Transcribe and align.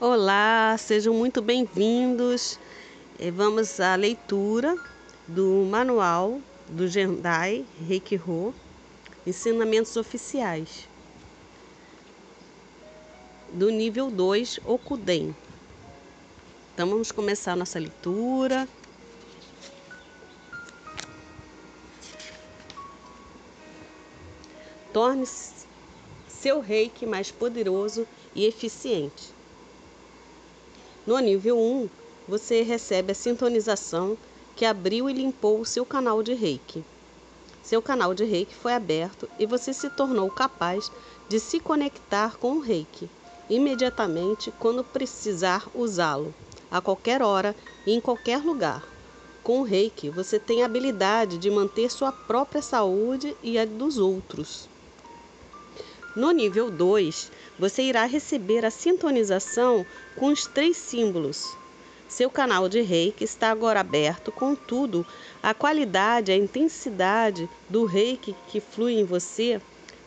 Olá, 0.00 0.74
sejam 0.76 1.14
muito 1.14 1.40
bem-vindos. 1.40 2.58
Eh, 3.16 3.30
vamos 3.30 3.78
à 3.78 3.94
leitura 3.94 4.76
do 5.28 5.64
manual 5.70 6.40
do 6.68 6.88
Gendai 6.88 7.64
Reiki-Ho, 7.86 8.52
Ensinamentos 9.24 9.94
Oficiais, 9.94 10.88
do 13.52 13.70
nível 13.70 14.10
2, 14.10 14.58
Okuden. 14.64 15.32
Então 16.74 16.90
vamos 16.90 17.12
começar 17.12 17.52
a 17.52 17.56
nossa 17.56 17.78
leitura. 17.78 18.68
Torne 24.92 25.24
seu 26.26 26.58
reiki 26.58 27.06
mais 27.06 27.30
poderoso 27.30 28.04
e 28.34 28.44
eficiente. 28.44 29.33
No 31.06 31.18
nível 31.18 31.58
1, 31.58 31.88
você 32.26 32.62
recebe 32.62 33.12
a 33.12 33.14
sintonização 33.14 34.16
que 34.56 34.64
abriu 34.64 35.08
e 35.08 35.12
limpou 35.12 35.60
o 35.60 35.66
seu 35.66 35.84
canal 35.84 36.22
de 36.22 36.32
reiki. 36.34 36.84
Seu 37.62 37.82
canal 37.82 38.14
de 38.14 38.24
reiki 38.24 38.54
foi 38.54 38.72
aberto 38.72 39.28
e 39.38 39.46
você 39.46 39.72
se 39.72 39.90
tornou 39.90 40.30
capaz 40.30 40.90
de 41.28 41.38
se 41.38 41.60
conectar 41.60 42.36
com 42.38 42.56
o 42.56 42.60
reiki 42.60 43.08
imediatamente 43.48 44.52
quando 44.58 44.82
precisar 44.82 45.68
usá-lo, 45.74 46.34
a 46.70 46.80
qualquer 46.80 47.22
hora 47.22 47.54
e 47.86 47.92
em 47.92 48.00
qualquer 48.00 48.38
lugar. 48.38 48.82
Com 49.42 49.60
o 49.60 49.64
reiki, 49.64 50.08
você 50.08 50.38
tem 50.38 50.62
a 50.62 50.66
habilidade 50.66 51.36
de 51.36 51.50
manter 51.50 51.90
sua 51.90 52.10
própria 52.10 52.62
saúde 52.62 53.36
e 53.42 53.58
a 53.58 53.66
dos 53.66 53.98
outros. 53.98 54.68
No 56.16 56.30
nível 56.30 56.70
2, 56.70 57.30
você 57.58 57.82
irá 57.82 58.04
receber 58.04 58.64
a 58.64 58.70
sintonização 58.70 59.86
com 60.16 60.28
os 60.28 60.46
três 60.46 60.76
símbolos. 60.76 61.56
Seu 62.08 62.30
canal 62.30 62.68
de 62.68 62.80
reiki 62.80 63.24
está 63.24 63.50
agora 63.50 63.80
aberto, 63.80 64.30
contudo, 64.30 65.06
a 65.42 65.54
qualidade, 65.54 66.30
a 66.30 66.36
intensidade 66.36 67.48
do 67.68 67.84
reiki 67.84 68.34
que 68.48 68.60
flui 68.60 68.94
em 68.94 69.04
você 69.04 69.60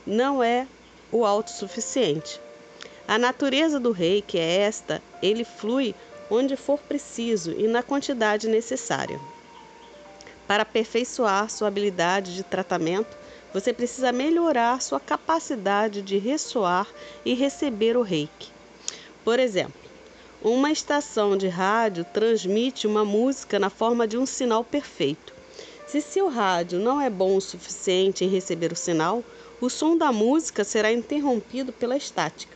não 0.06 0.42
é 0.44 0.68
o 1.12 1.26
autossuficiente. 1.26 2.40
A 3.08 3.18
natureza 3.18 3.80
do 3.80 3.92
reiki 3.92 4.38
é 4.38 4.62
esta: 4.62 5.02
ele 5.22 5.44
flui 5.44 5.96
onde 6.30 6.56
for 6.56 6.80
preciso 6.80 7.52
e 7.52 7.68
na 7.68 7.82
quantidade 7.82 8.48
necessária. 8.48 9.20
Para 10.48 10.64
aperfeiçoar 10.64 11.50
sua 11.50 11.68
habilidade 11.68 12.36
de 12.36 12.44
tratamento, 12.44 13.18
você 13.60 13.74
precisa 13.74 14.12
melhorar 14.12 14.80
sua 14.84 15.00
capacidade 15.00 16.04
de 16.04 16.20
ressoar 16.20 16.88
e 17.26 17.34
receber 17.34 17.98
o 17.98 18.04
reiki. 18.04 18.52
Por 19.24 19.40
exemplo, 19.40 19.82
uma 20.44 20.72
estação 20.72 21.36
de 21.36 21.48
rádio 21.48 22.06
transmite 22.14 22.86
uma 22.86 23.04
música 23.04 23.58
na 23.58 23.72
forma 23.72 24.08
de 24.08 24.16
um 24.16 24.28
sinal 24.28 24.64
perfeito. 24.64 25.34
Se 25.88 26.02
seu 26.02 26.30
rádio 26.30 26.78
não 26.78 27.02
é 27.02 27.10
bom 27.10 27.36
o 27.36 27.42
suficiente 27.42 28.24
em 28.24 28.30
receber 28.30 28.72
o 28.72 28.76
sinal, 28.76 29.24
o 29.60 29.72
som 29.72 29.98
da 29.98 30.12
música 30.12 30.64
será 30.64 30.92
interrompido 30.92 31.74
pela 31.74 31.98
estática. 31.98 32.56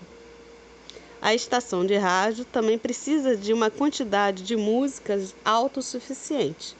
A 1.20 1.34
estação 1.34 1.84
de 1.84 1.96
rádio 1.96 2.46
também 2.46 2.78
precisa 2.78 3.36
de 3.36 3.52
uma 3.54 3.72
quantidade 3.72 4.44
de 4.44 4.56
músicas 4.56 5.34
autossuficiente. 5.44 6.76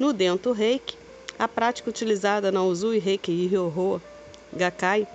No 0.00 0.12
Dento 0.12 0.50
Reiki, 0.50 0.96
a 1.42 1.48
prática 1.48 1.90
utilizada 1.90 2.52
na 2.52 2.62
Uzui 2.62 3.00
Reiki 3.00 3.32
e 3.32 3.48
Ryoho 3.48 4.00
Gakkai, 4.52 5.08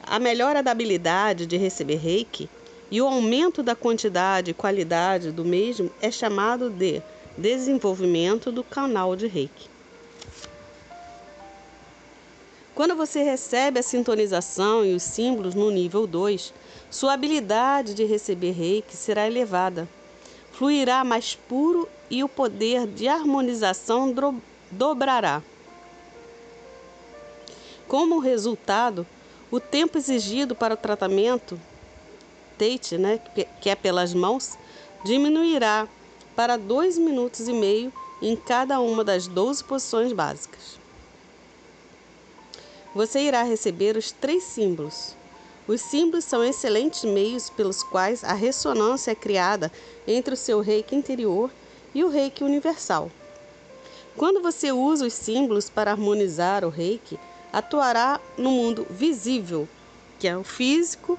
a 0.00 0.16
melhora 0.20 0.62
da 0.62 0.70
habilidade 0.70 1.44
de 1.44 1.56
receber 1.56 1.96
Reiki 1.96 2.48
e 2.88 3.02
o 3.02 3.08
aumento 3.08 3.60
da 3.60 3.74
quantidade 3.74 4.52
e 4.52 4.54
qualidade 4.54 5.32
do 5.32 5.44
mesmo 5.44 5.90
é 6.00 6.08
chamado 6.08 6.70
de 6.70 7.02
desenvolvimento 7.36 8.52
do 8.52 8.62
canal 8.62 9.16
de 9.16 9.26
Reiki. 9.26 9.68
Quando 12.72 12.94
você 12.94 13.24
recebe 13.24 13.80
a 13.80 13.82
sintonização 13.82 14.84
e 14.84 14.94
os 14.94 15.02
símbolos 15.02 15.56
no 15.56 15.68
nível 15.72 16.06
2, 16.06 16.54
sua 16.88 17.14
habilidade 17.14 17.92
de 17.92 18.04
receber 18.04 18.52
Reiki 18.52 18.96
será 18.96 19.26
elevada. 19.26 19.88
Fluirá 20.52 21.02
mais 21.02 21.34
puro 21.34 21.88
e 22.08 22.22
o 22.22 22.28
poder 22.28 22.86
de 22.86 23.08
harmonização 23.08 24.14
dobrará. 24.70 25.42
Como 27.90 28.20
resultado, 28.20 29.04
o 29.50 29.58
tempo 29.58 29.98
exigido 29.98 30.54
para 30.54 30.74
o 30.74 30.76
tratamento, 30.76 31.60
Tate, 32.56 32.96
né, 32.96 33.20
que 33.60 33.68
é 33.68 33.74
pelas 33.74 34.14
mãos, 34.14 34.56
diminuirá 35.04 35.88
para 36.36 36.56
2 36.56 36.98
minutos 36.98 37.48
e 37.48 37.52
meio 37.52 37.92
em 38.22 38.36
cada 38.36 38.78
uma 38.78 39.02
das 39.02 39.26
12 39.26 39.64
posições 39.64 40.12
básicas. 40.12 40.78
Você 42.94 43.22
irá 43.22 43.42
receber 43.42 43.96
os 43.96 44.12
três 44.12 44.44
símbolos. 44.44 45.16
Os 45.66 45.80
símbolos 45.80 46.24
são 46.24 46.44
excelentes 46.44 47.02
meios 47.02 47.50
pelos 47.50 47.82
quais 47.82 48.22
a 48.22 48.34
ressonância 48.34 49.10
é 49.10 49.16
criada 49.16 49.72
entre 50.06 50.34
o 50.34 50.36
seu 50.36 50.60
reiki 50.60 50.94
interior 50.94 51.50
e 51.92 52.04
o 52.04 52.08
reiki 52.08 52.44
universal. 52.44 53.10
Quando 54.16 54.40
você 54.40 54.70
usa 54.70 55.08
os 55.08 55.12
símbolos 55.12 55.68
para 55.68 55.90
harmonizar 55.90 56.64
o 56.64 56.68
reiki, 56.68 57.18
atuará 57.52 58.20
no 58.36 58.50
mundo 58.50 58.86
visível, 58.90 59.68
que 60.18 60.28
é 60.28 60.36
o 60.36 60.44
físico, 60.44 61.18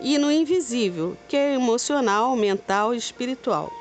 e 0.00 0.18
no 0.18 0.30
invisível, 0.30 1.16
que 1.28 1.36
é 1.36 1.54
emocional, 1.54 2.36
mental 2.36 2.94
e 2.94 2.98
espiritual. 2.98 3.72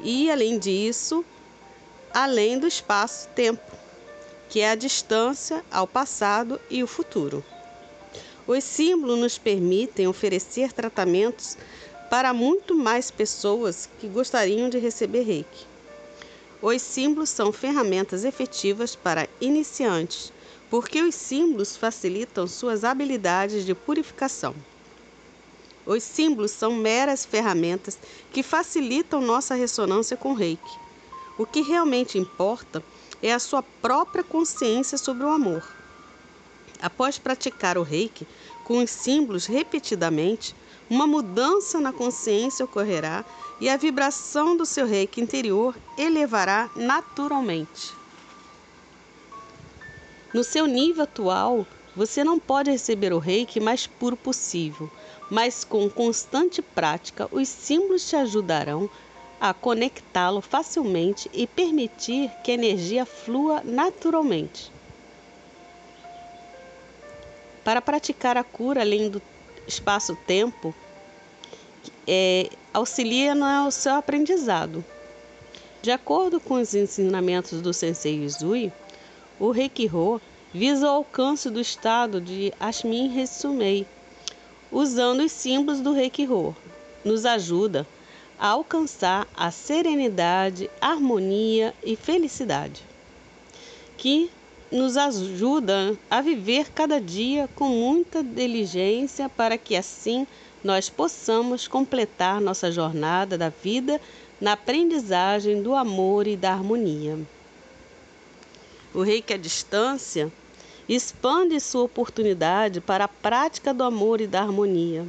E 0.00 0.30
além 0.30 0.58
disso, 0.58 1.24
além 2.12 2.58
do 2.58 2.66
espaço-tempo, 2.66 3.76
que 4.48 4.60
é 4.60 4.70
a 4.70 4.74
distância 4.74 5.64
ao 5.70 5.86
passado 5.86 6.60
e 6.70 6.82
o 6.82 6.86
futuro. 6.86 7.44
Os 8.46 8.62
símbolos 8.62 9.18
nos 9.18 9.38
permitem 9.38 10.06
oferecer 10.06 10.72
tratamentos 10.72 11.56
para 12.08 12.32
muito 12.32 12.74
mais 12.74 13.10
pessoas 13.10 13.88
que 13.98 14.06
gostariam 14.06 14.68
de 14.68 14.78
receber 14.78 15.22
reiki. 15.22 15.66
Os 16.62 16.80
símbolos 16.80 17.30
são 17.30 17.52
ferramentas 17.52 18.24
efetivas 18.24 18.94
para 18.94 19.28
iniciantes, 19.40 20.32
porque 20.70 21.02
os 21.02 21.14
símbolos 21.14 21.76
facilitam 21.76 22.46
suas 22.46 22.84
habilidades 22.84 23.64
de 23.64 23.74
purificação. 23.74 24.54
Os 25.86 26.02
símbolos 26.02 26.50
são 26.50 26.74
meras 26.74 27.24
ferramentas 27.24 27.96
que 28.32 28.42
facilitam 28.42 29.20
nossa 29.20 29.54
ressonância 29.54 30.16
com 30.16 30.32
o 30.32 30.34
reiki. 30.34 30.78
O 31.38 31.46
que 31.46 31.60
realmente 31.60 32.18
importa 32.18 32.82
é 33.22 33.32
a 33.32 33.38
sua 33.38 33.62
própria 33.62 34.24
consciência 34.24 34.98
sobre 34.98 35.24
o 35.24 35.30
amor. 35.30 35.62
Após 36.80 37.18
praticar 37.18 37.78
o 37.78 37.82
reiki 37.82 38.26
com 38.64 38.82
os 38.82 38.90
símbolos 38.90 39.46
repetidamente, 39.46 40.54
uma 40.90 41.06
mudança 41.06 41.80
na 41.80 41.92
consciência 41.92 42.64
ocorrerá 42.64 43.24
e 43.60 43.68
a 43.68 43.76
vibração 43.76 44.56
do 44.56 44.66
seu 44.66 44.86
reiki 44.86 45.20
interior 45.20 45.74
elevará 45.96 46.68
naturalmente. 46.76 47.95
No 50.34 50.42
seu 50.42 50.66
nível 50.66 51.04
atual, 51.04 51.66
você 51.94 52.22
não 52.22 52.38
pode 52.38 52.70
receber 52.70 53.12
o 53.12 53.18
reiki 53.18 53.58
mais 53.58 53.86
puro 53.86 54.16
possível, 54.16 54.90
mas 55.30 55.64
com 55.64 55.88
constante 55.88 56.60
prática, 56.60 57.28
os 57.32 57.48
símbolos 57.48 58.08
te 58.08 58.16
ajudarão 58.16 58.90
a 59.40 59.54
conectá-lo 59.54 60.40
facilmente 60.40 61.30
e 61.32 61.46
permitir 61.46 62.30
que 62.42 62.50
a 62.50 62.54
energia 62.54 63.06
flua 63.06 63.62
naturalmente. 63.64 64.72
Para 67.64 67.80
praticar 67.80 68.36
a 68.36 68.44
cura 68.44 68.80
além 68.80 69.08
do 69.08 69.20
espaço-tempo 69.66 70.74
é, 72.06 72.48
auxilia 72.72 73.34
no 73.34 73.70
seu 73.70 73.94
aprendizado. 73.94 74.84
De 75.82 75.90
acordo 75.90 76.40
com 76.40 76.54
os 76.54 76.74
ensinamentos 76.74 77.60
do 77.60 77.72
Sensei 77.72 78.22
Izui, 78.24 78.72
o 79.38 79.50
Reiki-Ho 79.50 80.20
visa 80.52 80.86
o 80.86 80.90
alcance 80.90 81.50
do 81.50 81.60
estado 81.60 82.20
de 82.20 82.52
Ashmin 82.58 83.08
Resumei, 83.08 83.86
usando 84.72 85.20
os 85.20 85.32
símbolos 85.32 85.80
do 85.80 85.92
Reiki-Ho. 85.92 86.54
Nos 87.04 87.26
ajuda 87.26 87.86
a 88.38 88.48
alcançar 88.48 89.26
a 89.36 89.50
serenidade, 89.50 90.70
harmonia 90.80 91.74
e 91.84 91.96
felicidade, 91.96 92.82
que 93.96 94.30
nos 94.70 94.96
ajuda 94.96 95.96
a 96.10 96.20
viver 96.20 96.70
cada 96.72 97.00
dia 97.00 97.48
com 97.54 97.68
muita 97.68 98.22
diligência 98.22 99.28
para 99.28 99.56
que 99.56 99.76
assim 99.76 100.26
nós 100.64 100.88
possamos 100.88 101.68
completar 101.68 102.40
nossa 102.40 102.72
jornada 102.72 103.38
da 103.38 103.48
vida 103.48 104.00
na 104.40 104.52
aprendizagem 104.52 105.62
do 105.62 105.74
amor 105.74 106.26
e 106.26 106.36
da 106.36 106.52
harmonia. 106.52 107.18
O 108.96 109.02
reiki 109.02 109.34
à 109.34 109.36
distância 109.36 110.32
expande 110.88 111.60
sua 111.60 111.82
oportunidade 111.82 112.80
para 112.80 113.04
a 113.04 113.08
prática 113.08 113.74
do 113.74 113.84
amor 113.84 114.22
e 114.22 114.26
da 114.26 114.40
harmonia. 114.40 115.06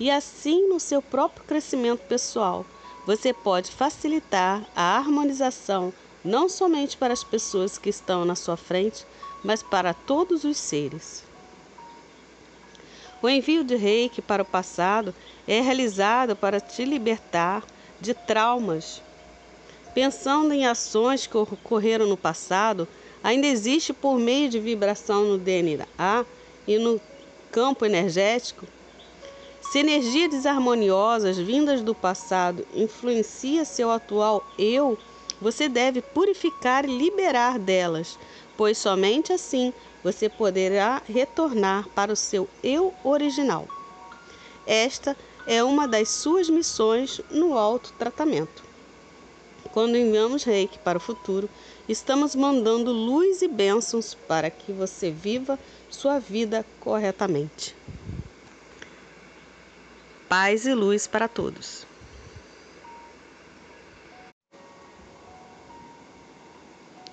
e 0.00 0.10
assim 0.10 0.68
no 0.68 0.80
seu 0.80 1.00
próprio 1.00 1.44
crescimento 1.44 2.00
pessoal. 2.00 2.66
Você 3.06 3.32
pode 3.32 3.70
facilitar 3.70 4.66
a 4.74 4.96
harmonização 4.96 5.92
não 6.24 6.48
somente 6.48 6.96
para 6.96 7.12
as 7.12 7.22
pessoas 7.22 7.78
que 7.78 7.90
estão 7.90 8.24
na 8.24 8.34
sua 8.34 8.56
frente, 8.56 9.06
mas 9.44 9.62
para 9.62 9.94
todos 9.94 10.42
os 10.42 10.56
seres. 10.56 11.22
O 13.22 13.28
envio 13.28 13.62
de 13.62 13.76
reiki 13.76 14.20
para 14.20 14.42
o 14.42 14.46
passado 14.46 15.14
é 15.46 15.60
realizado 15.60 16.34
para 16.34 16.60
te 16.60 16.84
libertar 16.84 17.64
de 18.00 18.12
traumas. 18.14 19.00
Pensando 19.96 20.52
em 20.52 20.66
ações 20.66 21.26
que 21.26 21.38
ocorreram 21.38 22.06
no 22.06 22.18
passado, 22.18 22.86
ainda 23.24 23.46
existe 23.46 23.94
por 23.94 24.18
meio 24.18 24.50
de 24.50 24.60
vibração 24.60 25.24
no 25.24 25.38
DNA 25.38 26.26
e 26.68 26.76
no 26.76 27.00
campo 27.50 27.86
energético. 27.86 28.66
Se 29.62 29.78
energias 29.78 30.28
desarmoniosas 30.28 31.38
vindas 31.38 31.80
do 31.80 31.94
passado 31.94 32.66
influencia 32.74 33.64
seu 33.64 33.90
atual 33.90 34.44
eu, 34.58 34.98
você 35.40 35.66
deve 35.66 36.02
purificar 36.02 36.84
e 36.84 36.98
liberar 36.98 37.58
delas, 37.58 38.18
pois 38.54 38.76
somente 38.76 39.32
assim 39.32 39.72
você 40.04 40.28
poderá 40.28 41.00
retornar 41.08 41.88
para 41.94 42.12
o 42.12 42.16
seu 42.16 42.46
eu 42.62 42.92
original. 43.02 43.66
Esta 44.66 45.16
é 45.46 45.64
uma 45.64 45.88
das 45.88 46.10
suas 46.10 46.50
missões 46.50 47.18
no 47.30 47.56
autotratamento. 47.56 48.65
Quando 49.76 49.98
enviamos 49.98 50.42
reiki 50.42 50.78
para 50.78 50.96
o 50.96 51.00
futuro, 51.02 51.50
estamos 51.86 52.34
mandando 52.34 52.90
luz 52.90 53.42
e 53.42 53.46
bênçãos 53.46 54.14
para 54.14 54.48
que 54.48 54.72
você 54.72 55.10
viva 55.10 55.58
sua 55.90 56.18
vida 56.18 56.64
corretamente. 56.80 57.76
Paz 60.26 60.64
e 60.64 60.72
luz 60.72 61.06
para 61.06 61.28
todos. 61.28 61.86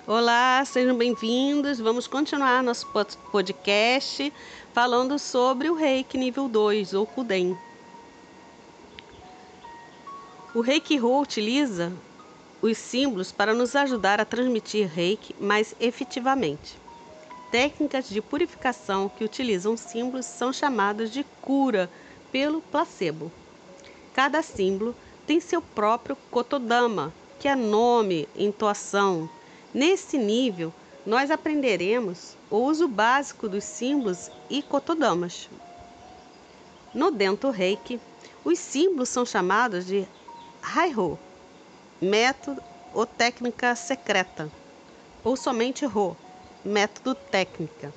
Olá, 0.06 0.64
sejam 0.64 0.96
bem-vindos. 0.96 1.78
Vamos 1.78 2.06
continuar 2.06 2.62
nosso 2.62 2.90
podcast 3.30 4.32
falando 4.72 5.18
sobre 5.18 5.68
o 5.68 5.74
Reiki 5.74 6.16
nível 6.16 6.48
2, 6.48 6.94
ou 6.94 7.06
Kuden. 7.06 7.58
O 10.54 10.62
Reiki 10.62 10.98
Ho 10.98 11.20
utiliza 11.20 11.92
os 12.66 12.78
símbolos 12.78 13.30
para 13.30 13.52
nos 13.52 13.76
ajudar 13.76 14.20
a 14.20 14.24
transmitir 14.24 14.88
Reiki 14.88 15.34
mais 15.38 15.74
efetivamente. 15.78 16.78
Técnicas 17.50 18.08
de 18.08 18.22
purificação 18.22 19.08
que 19.08 19.24
utilizam 19.24 19.76
símbolos 19.76 20.26
são 20.26 20.52
chamadas 20.52 21.10
de 21.10 21.24
cura 21.42 21.90
pelo 22.32 22.62
placebo. 22.62 23.30
Cada 24.14 24.42
símbolo 24.42 24.94
tem 25.26 25.40
seu 25.40 25.60
próprio 25.60 26.16
Kotodama, 26.30 27.12
que 27.38 27.48
é 27.48 27.54
nome, 27.54 28.28
entoação, 28.34 29.28
Nesse 29.74 30.16
nível, 30.16 30.72
nós 31.04 31.32
aprenderemos 31.32 32.36
o 32.48 32.58
uso 32.58 32.86
básico 32.86 33.48
dos 33.48 33.64
símbolos 33.64 34.30
e 34.48 34.62
kotodamas. 34.62 35.50
No 36.94 37.10
Dento 37.10 37.50
Reiki, 37.50 38.00
os 38.44 38.56
símbolos 38.60 39.08
são 39.08 39.26
chamados 39.26 39.84
de 39.84 40.06
Haiho, 40.62 41.18
método 42.00 42.62
ou 42.92 43.06
técnica 43.06 43.74
secreta, 43.74 44.50
ou 45.22 45.36
somente 45.36 45.86
Ro, 45.86 46.16
método 46.64 47.14
técnica. 47.14 47.94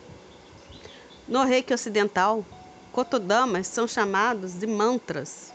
No 1.27 1.44
Reiki 1.44 1.73
ocidental, 1.73 2.45
kotodamas 2.91 3.67
são 3.67 3.88
chamados 3.88 4.53
de 4.53 4.67
mantras. 4.67 5.53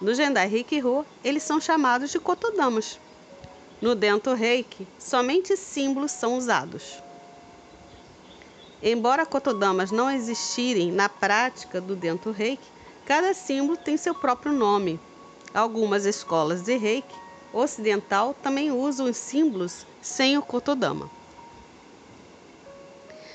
No 0.00 0.14
Gendai 0.14 0.48
Reiki 0.48 0.78
Ro, 0.80 1.04
eles 1.24 1.42
são 1.42 1.60
chamados 1.60 2.10
de 2.10 2.18
kotodamas. 2.18 2.98
No 3.80 3.94
Dento 3.94 4.34
Reiki, 4.34 4.86
somente 4.98 5.56
símbolos 5.56 6.12
são 6.12 6.36
usados. 6.36 7.02
Embora 8.82 9.26
kotodamas 9.26 9.90
não 9.90 10.10
existirem 10.10 10.90
na 10.90 11.08
prática 11.08 11.80
do 11.80 11.94
Dento 11.94 12.30
Reiki, 12.30 12.68
cada 13.06 13.34
símbolo 13.34 13.76
tem 13.76 13.96
seu 13.96 14.14
próprio 14.14 14.52
nome. 14.52 15.00
Algumas 15.52 16.04
escolas 16.04 16.62
de 16.62 16.76
Reiki 16.76 17.14
ocidental 17.52 18.32
também 18.34 18.70
usam 18.70 19.06
os 19.06 19.16
símbolos 19.16 19.84
sem 20.00 20.38
o 20.38 20.42
kotodama. 20.42 21.10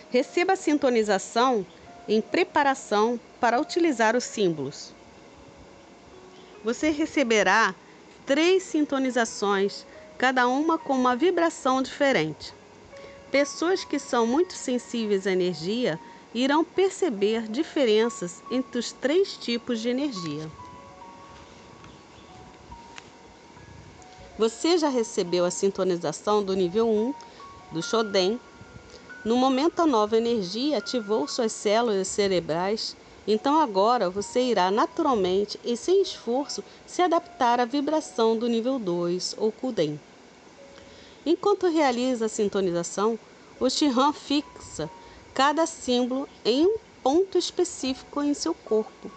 Receba 0.09 0.53
a 0.53 0.55
sintonização 0.55 1.65
em 2.07 2.21
preparação 2.21 3.19
para 3.39 3.59
utilizar 3.59 4.15
os 4.15 4.23
símbolos. 4.23 4.95
Você 6.63 6.89
receberá 6.89 7.75
três 8.25 8.63
sintonizações 8.63 9.85
cada 10.17 10.47
uma 10.47 10.77
com 10.77 10.93
uma 10.93 11.17
vibração 11.17 11.81
diferente. 11.81 12.53
Pessoas 13.29 13.83
que 13.83 13.99
são 13.99 14.25
muito 14.25 14.53
sensíveis 14.53 15.27
à 15.27 15.31
energia 15.31 15.99
irão 16.33 16.63
perceber 16.63 17.49
diferenças 17.49 18.41
entre 18.49 18.79
os 18.79 18.93
três 18.93 19.37
tipos 19.37 19.81
de 19.81 19.89
energia. 19.89 20.49
Você 24.37 24.77
já 24.77 24.89
recebeu 24.89 25.45
a 25.45 25.51
sintonização 25.51 26.43
do 26.43 26.53
nível 26.55 26.87
1 26.89 27.13
do 27.71 27.81
Shoden. 27.81 28.39
No 29.23 29.37
momento 29.37 29.81
a 29.81 29.87
nova 29.87 30.17
energia 30.17 30.77
ativou 30.77 31.27
suas 31.27 31.51
células 31.51 32.07
cerebrais 32.07 32.95
então 33.27 33.59
agora 33.59 34.09
você 34.09 34.41
irá 34.41 34.69
naturalmente 34.69 35.59
e 35.63 35.75
sem 35.75 36.01
esforço 36.01 36.63
se 36.85 37.01
adaptar 37.01 37.59
à 37.59 37.65
vibração 37.65 38.37
do 38.37 38.47
nível 38.47 38.77
2 38.77 39.35
ou 39.37 39.51
Kuden. 39.51 39.99
Enquanto 41.25 41.67
realiza 41.67 42.25
a 42.25 42.29
sintonização, 42.29 43.17
o 43.59 43.67
Shihan 43.67 44.13
fixa 44.13 44.89
cada 45.33 45.65
símbolo 45.65 46.29
em 46.43 46.67
um 46.67 46.77
ponto 47.01 47.37
específico 47.37 48.21
em 48.21 48.33
seu 48.33 48.53
corpo, 48.53 49.09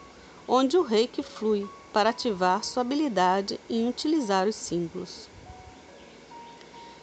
onde 0.46 0.78
o 0.78 0.82
reiki 0.82 1.22
flui 1.22 1.68
para 1.92 2.10
ativar 2.10 2.62
sua 2.64 2.82
habilidade 2.82 3.58
em 3.68 3.88
utilizar 3.88 4.46
os 4.46 4.56
símbolos. 4.56 5.28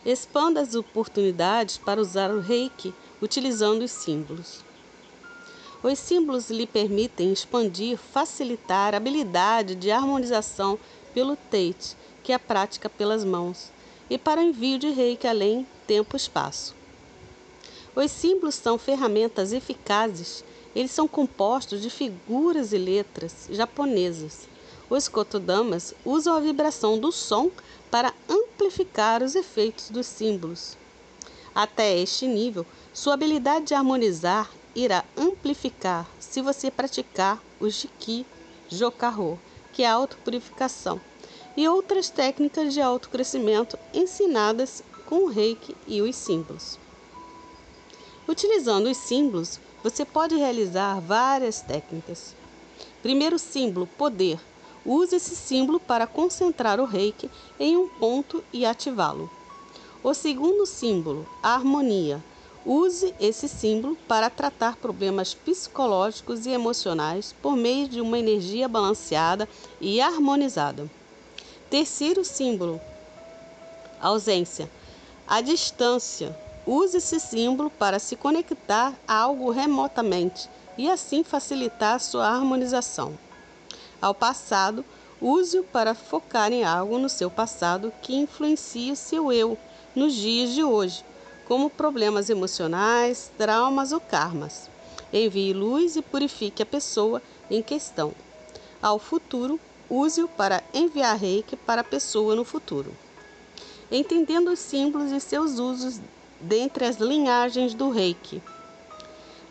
Expanda 0.05 0.61
as 0.61 0.75
oportunidades 0.75 1.77
para 1.77 1.99
usar 1.99 2.29
o 2.29 2.39
reiki 2.39 2.93
utilizando 3.21 3.81
os 3.81 3.91
símbolos. 3.91 4.63
Os 5.81 5.99
símbolos 5.99 6.49
lhe 6.49 6.65
permitem 6.65 7.31
expandir, 7.31 7.97
facilitar 7.97 8.93
a 8.93 8.97
habilidade 8.97 9.75
de 9.75 9.91
harmonização 9.91 10.79
pelo 11.13 11.35
Tate, 11.35 11.95
que 12.23 12.31
é 12.31 12.35
a 12.35 12.39
prática 12.39 12.89
pelas 12.89 13.23
mãos, 13.23 13.71
e 14.09 14.17
para 14.17 14.41
o 14.41 14.43
envio 14.43 14.77
de 14.77 14.89
reiki 14.89 15.27
além 15.27 15.65
tempo-espaço. 15.87 16.75
Os 17.95 18.11
símbolos 18.11 18.55
são 18.55 18.77
ferramentas 18.77 19.53
eficazes, 19.53 20.43
eles 20.75 20.91
são 20.91 21.07
compostos 21.07 21.81
de 21.81 21.89
figuras 21.89 22.73
e 22.73 22.77
letras 22.77 23.47
japonesas. 23.49 24.49
Os 24.89 25.07
kotodamas 25.07 25.93
usam 26.05 26.35
a 26.35 26.39
vibração 26.39 26.97
do 26.97 27.11
som 27.11 27.49
para 27.89 28.13
amplificar 28.29 29.23
os 29.23 29.35
efeitos 29.35 29.89
dos 29.89 30.05
símbolos. 30.05 30.77
Até 31.55 31.97
este 31.97 32.27
nível, 32.27 32.65
sua 32.93 33.13
habilidade 33.13 33.65
de 33.65 33.73
harmonizar 33.73 34.51
irá 34.75 35.03
amplificar 35.17 36.07
se 36.19 36.41
você 36.41 36.69
praticar 36.69 37.41
o 37.59 37.69
Shiki 37.71 38.25
Jokarro, 38.69 39.39
que 39.71 39.83
é 39.83 39.87
a 39.87 39.93
autopurificação, 39.93 40.99
e 41.57 41.67
outras 41.67 42.09
técnicas 42.09 42.73
de 42.73 42.81
autocrescimento 42.81 43.79
ensinadas 43.93 44.83
com 45.05 45.23
o 45.23 45.27
reiki 45.27 45.75
e 45.87 46.01
os 46.01 46.15
símbolos. 46.15 46.77
Utilizando 48.27 48.89
os 48.89 48.97
símbolos, 48.97 49.59
você 49.83 50.03
pode 50.03 50.35
realizar 50.35 50.99
várias 50.99 51.61
técnicas. 51.61 52.35
Primeiro 53.01 53.39
símbolo, 53.39 53.87
poder. 53.97 54.39
Use 54.85 55.15
esse 55.15 55.35
símbolo 55.35 55.79
para 55.79 56.05
concentrar 56.05 56.79
o 56.79 56.85
reiki 56.85 57.29
em 57.59 57.75
um 57.75 57.87
ponto 57.87 58.43
e 58.53 58.65
ativá-lo. 58.65 59.29
O 60.03 60.13
segundo 60.13 60.65
símbolo, 60.67 61.25
harmonia. 61.41 62.23
Use 62.63 63.13
esse 63.19 63.47
símbolo 63.47 63.97
para 64.07 64.29
tratar 64.29 64.75
problemas 64.75 65.33
psicológicos 65.33 66.45
e 66.45 66.51
emocionais 66.51 67.33
por 67.41 67.55
meio 67.55 67.87
de 67.87 68.01
uma 68.01 68.19
energia 68.19 68.67
balanceada 68.67 69.49
e 69.81 69.99
harmonizada. 69.99 70.89
Terceiro 71.69 72.23
símbolo: 72.23 72.79
ausência. 73.99 74.69
A 75.27 75.41
distância. 75.41 76.37
Use 76.67 76.97
esse 76.97 77.19
símbolo 77.19 77.69
para 77.71 77.99
se 77.99 78.15
conectar 78.15 78.93
a 79.07 79.15
algo 79.15 79.49
remotamente 79.49 80.49
e 80.77 80.89
assim 80.89 81.23
facilitar 81.23 81.99
sua 81.99 82.27
harmonização. 82.27 83.17
Ao 84.05 84.13
passado, 84.13 84.85
use-o 85.19 85.63
para 85.63 85.95
focar 85.95 86.53
em 86.53 86.63
algo 86.63 86.99
no 86.99 87.09
seu 87.09 87.27
passado 87.27 87.91
que 88.03 88.13
influencie 88.15 88.91
o 88.91 88.95
seu 88.95 89.33
eu 89.33 89.57
nos 89.95 90.13
dias 90.13 90.51
de 90.51 90.63
hoje 90.63 91.03
como 91.47 91.71
problemas 91.71 92.29
emocionais, 92.29 93.31
traumas 93.35 93.91
ou 93.91 93.99
karmas. 93.99 94.69
Envie 95.11 95.53
luz 95.53 95.95
e 95.95 96.03
purifique 96.03 96.61
a 96.61 96.67
pessoa 96.67 97.19
em 97.49 97.63
questão. 97.63 98.13
ao 98.79 98.99
futuro, 98.99 99.59
use-o 99.89 100.27
para 100.27 100.63
enviar 100.71 101.17
reiki 101.17 101.55
para 101.55 101.81
a 101.81 101.83
pessoa 101.83 102.35
no 102.35 102.45
futuro. 102.45 102.95
Entendendo 103.91 104.51
os 104.51 104.59
símbolos 104.59 105.11
e 105.11 105.19
seus 105.19 105.57
usos 105.57 105.99
dentre 106.39 106.85
as 106.85 106.97
linhagens 106.97 107.73
do 107.73 107.89
reiki. 107.89 108.39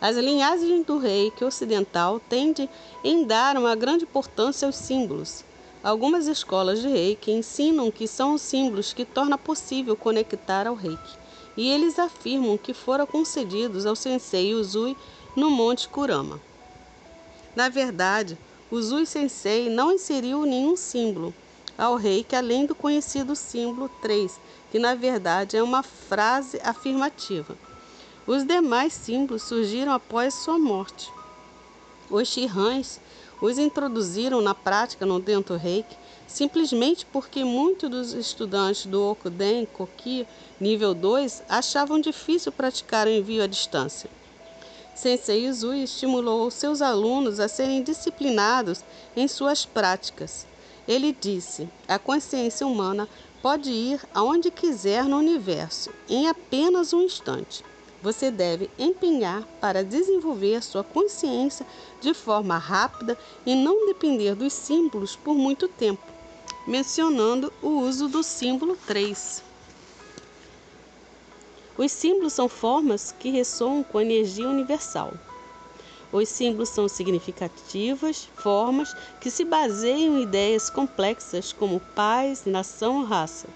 As 0.01 0.17
linhagens 0.17 0.85
do 0.85 0.97
reiki 0.97 1.43
ocidental 1.45 2.19
tendem 2.19 2.69
em 3.03 3.23
dar 3.23 3.57
uma 3.57 3.75
grande 3.75 4.03
importância 4.03 4.67
aos 4.67 4.75
símbolos. 4.75 5.45
Algumas 5.81 6.27
escolas 6.27 6.81
de 6.81 6.87
reiki 6.87 7.31
ensinam 7.31 7.89
que 7.89 8.07
são 8.07 8.33
os 8.33 8.41
símbolos 8.41 8.91
que 8.91 9.05
torna 9.05 9.37
possível 9.37 9.95
conectar 9.95 10.67
ao 10.67 10.75
reiki, 10.75 11.17
e 11.55 11.69
eles 11.69 11.97
afirmam 11.97 12.57
que 12.57 12.73
foram 12.73 13.05
concedidos 13.05 13.85
ao 13.85 13.95
sensei 13.95 14.53
Uzui 14.53 14.97
no 15.35 15.49
Monte 15.49 15.87
Kurama. 15.87 16.41
Na 17.55 17.69
verdade, 17.69 18.37
Uzui 18.71 19.05
Sensei 19.05 19.69
não 19.69 19.93
inseriu 19.93 20.45
nenhum 20.45 20.75
símbolo 20.75 21.33
ao 21.77 21.95
reiki 21.95 22.35
além 22.35 22.65
do 22.65 22.75
conhecido 22.75 23.35
símbolo 23.35 23.89
3, 24.01 24.39
que 24.71 24.79
na 24.79 24.95
verdade 24.95 25.55
é 25.55 25.63
uma 25.63 25.83
frase 25.83 26.59
afirmativa. 26.63 27.57
Os 28.27 28.43
demais 28.43 28.91
símbolos 28.91 29.43
surgiram 29.43 29.91
após 29.91 30.33
sua 30.33 30.57
morte. 30.57 31.11
Os 32.09 32.27
Shihans 32.27 32.99
os 33.39 33.59
introduziram 33.59 34.41
na 34.41 34.55
prática 34.55 35.05
no 35.05 35.19
Dento 35.19 35.55
Reiki 35.55 35.95
simplesmente 36.27 37.05
porque 37.05 37.43
muitos 37.43 37.87
dos 37.87 38.13
estudantes 38.13 38.87
do 38.87 39.11
Okuden 39.11 39.67
Koki 39.67 40.27
nível 40.59 40.95
2 40.95 41.43
achavam 41.47 41.99
difícil 41.99 42.51
praticar 42.51 43.05
o 43.05 43.11
envio 43.11 43.43
à 43.43 43.47
distância. 43.47 44.09
Sensei 44.95 45.45
Izui 45.45 45.83
estimulou 45.83 46.49
seus 46.49 46.81
alunos 46.81 47.39
a 47.39 47.47
serem 47.47 47.83
disciplinados 47.83 48.83
em 49.15 49.27
suas 49.27 49.65
práticas. 49.65 50.47
Ele 50.87 51.13
disse: 51.13 51.69
a 51.87 51.99
consciência 51.99 52.65
humana 52.65 53.07
pode 53.41 53.69
ir 53.69 54.01
aonde 54.13 54.49
quiser 54.49 55.03
no 55.03 55.17
universo 55.17 55.91
em 56.09 56.27
apenas 56.27 56.91
um 56.91 57.03
instante. 57.03 57.63
Você 58.01 58.29
deve 58.29 58.69
empenhar 58.77 59.43
para 59.59 59.83
desenvolver 59.83 60.61
sua 60.61 60.83
consciência 60.83 61.65
de 62.01 62.13
forma 62.13 62.57
rápida 62.57 63.17
e 63.45 63.55
não 63.55 63.87
depender 63.87 64.35
dos 64.35 64.53
símbolos 64.53 65.15
por 65.15 65.33
muito 65.33 65.67
tempo, 65.67 66.03
mencionando 66.67 67.51
o 67.61 67.69
uso 67.69 68.07
do 68.07 68.21
símbolo 68.21 68.77
3. 68.85 69.43
Os 71.77 71.91
símbolos 71.91 72.33
são 72.33 72.47
formas 72.47 73.11
que 73.11 73.29
ressoam 73.29 73.83
com 73.83 73.97
a 73.97 74.01
energia 74.01 74.47
universal. 74.47 75.13
Os 76.11 76.29
símbolos 76.29 76.69
são 76.69 76.87
significativas 76.87 78.29
formas 78.35 78.95
que 79.19 79.29
se 79.29 79.43
baseiam 79.43 80.17
em 80.17 80.23
ideias 80.23 80.69
complexas 80.69 81.51
como 81.51 81.81
paz, 81.93 82.45
nação 82.45 83.03
raça. 83.03 83.49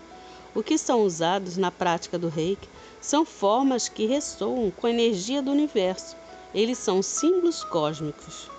O 0.56 0.64
que 0.64 0.78
são 0.78 1.04
usados 1.04 1.58
na 1.58 1.70
prática 1.70 2.18
do 2.18 2.28
reiki 2.28 2.68
são 3.00 3.24
formas 3.24 3.88
que 3.88 4.06
ressoam 4.06 4.72
com 4.72 4.88
a 4.88 4.90
energia 4.90 5.42
do 5.42 5.52
universo. 5.52 6.16
Eles 6.54 6.80
são 6.80 7.04
símbolos 7.04 7.64
cósmicos. 7.64 8.50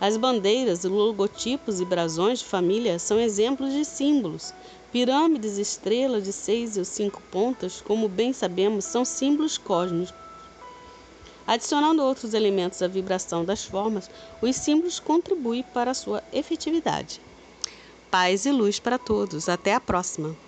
As 0.00 0.16
bandeiras, 0.16 0.82
logotipos 0.82 1.80
e 1.80 1.84
brasões 1.84 2.40
de 2.40 2.46
família 2.46 2.98
são 2.98 3.18
exemplos 3.20 3.72
de 3.72 3.84
símbolos. 3.84 4.52
Pirâmides, 4.90 5.56
estrelas 5.56 6.24
de 6.24 6.32
seis 6.32 6.76
ou 6.76 6.84
cinco 6.84 7.22
pontas, 7.30 7.80
como 7.80 8.08
bem 8.08 8.32
sabemos, 8.32 8.84
são 8.84 9.04
símbolos 9.04 9.56
cósmicos. 9.56 10.12
Adicionando 11.46 12.02
outros 12.02 12.34
elementos 12.34 12.82
à 12.82 12.88
vibração 12.88 13.44
das 13.44 13.64
formas, 13.64 14.10
os 14.42 14.56
símbolos 14.56 14.98
contribuem 14.98 15.62
para 15.62 15.92
a 15.92 15.94
sua 15.94 16.22
efetividade. 16.32 17.20
Paz 18.10 18.46
e 18.46 18.50
luz 18.50 18.80
para 18.80 18.98
todos. 18.98 19.48
Até 19.48 19.74
a 19.74 19.80
próxima! 19.80 20.43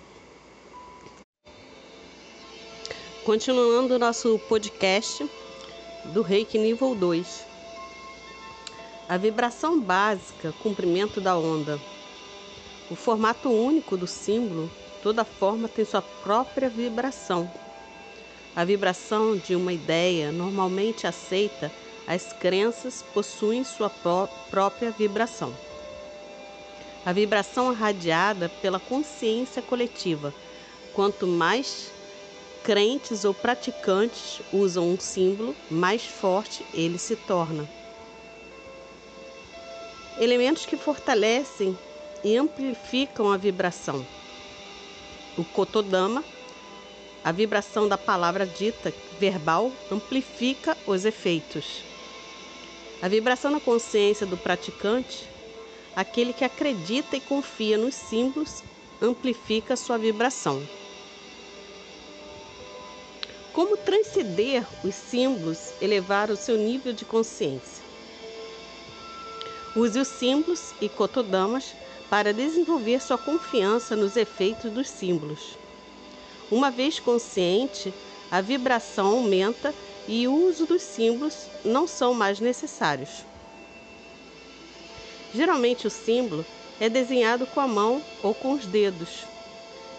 Continuando 3.27 3.95
o 3.95 3.99
nosso 3.99 4.39
podcast 4.47 5.29
do 6.05 6.21
Reiki 6.21 6.57
nível 6.57 6.95
2. 6.95 7.45
A 9.09 9.17
vibração 9.17 9.77
básica, 9.81 10.53
comprimento 10.63 11.19
da 11.19 11.37
onda. 11.37 11.77
O 12.89 12.95
formato 12.95 13.49
único 13.49 13.97
do 13.97 14.07
símbolo, 14.07 14.71
toda 15.03 15.25
forma 15.25 15.67
tem 15.67 15.83
sua 15.83 16.01
própria 16.01 16.69
vibração. 16.69 17.51
A 18.55 18.63
vibração 18.63 19.35
de 19.35 19.57
uma 19.57 19.73
ideia 19.73 20.31
normalmente 20.31 21.05
aceita, 21.05 21.69
as 22.07 22.31
crenças 22.31 23.03
possuem 23.13 23.65
sua 23.65 23.89
pró 23.89 24.29
própria 24.49 24.89
vibração. 24.89 25.53
A 27.05 27.11
vibração 27.11 27.73
irradiada 27.73 28.47
pela 28.61 28.79
consciência 28.79 29.61
coletiva. 29.61 30.33
Quanto 30.93 31.27
mais 31.27 31.91
crentes 32.63 33.23
ou 33.23 33.33
praticantes 33.33 34.41
usam 34.51 34.89
um 34.89 34.99
símbolo, 34.99 35.55
mais 35.69 36.05
forte 36.05 36.65
ele 36.73 36.97
se 36.97 37.15
torna. 37.15 37.69
Elementos 40.19 40.65
que 40.65 40.75
fortalecem 40.75 41.77
e 42.23 42.35
amplificam 42.35 43.31
a 43.31 43.37
vibração. 43.37 44.05
O 45.37 45.43
Kotodama, 45.43 46.23
a 47.23 47.31
vibração 47.31 47.87
da 47.87 47.97
palavra 47.97 48.45
dita 48.45 48.93
verbal, 49.19 49.71
amplifica 49.91 50.75
os 50.87 51.05
efeitos. 51.05 51.83
A 53.01 53.07
vibração 53.07 53.51
da 53.51 53.59
consciência 53.59 54.25
do 54.25 54.35
praticante, 54.35 55.29
aquele 55.95 56.33
que 56.33 56.43
acredita 56.43 57.15
e 57.15 57.21
confia 57.21 57.77
nos 57.77 57.93
símbolos, 57.93 58.63
amplifica 59.01 59.75
sua 59.75 59.97
vibração. 59.97 60.61
Como 63.57 63.75
transcender 63.75 64.63
os 64.83 64.93
símbolos, 64.93 65.73
elevar 65.81 66.29
o 66.29 66.35
seu 66.35 66.55
nível 66.55 66.93
de 66.93 67.03
consciência? 67.03 67.83
Use 69.75 69.97
os 69.97 70.07
símbolos 70.07 70.75
e 70.79 70.87
cotodamas 70.87 71.73
para 72.07 72.31
desenvolver 72.31 73.01
sua 73.01 73.17
confiança 73.17 73.95
nos 73.95 74.15
efeitos 74.15 74.71
dos 74.71 74.87
símbolos. 74.87 75.57
Uma 76.51 76.69
vez 76.69 76.99
consciente, 76.99 77.91
a 78.29 78.41
vibração 78.41 79.07
aumenta 79.07 79.73
e 80.07 80.27
o 80.27 80.35
uso 80.35 80.67
dos 80.67 80.83
símbolos 80.83 81.47
não 81.65 81.87
são 81.87 82.13
mais 82.13 82.39
necessários. 82.39 83.25
Geralmente 85.33 85.87
o 85.87 85.89
símbolo 85.89 86.45
é 86.79 86.89
desenhado 86.89 87.47
com 87.47 87.59
a 87.59 87.67
mão 87.67 88.03
ou 88.21 88.35
com 88.35 88.53
os 88.53 88.67
dedos. 88.67 89.23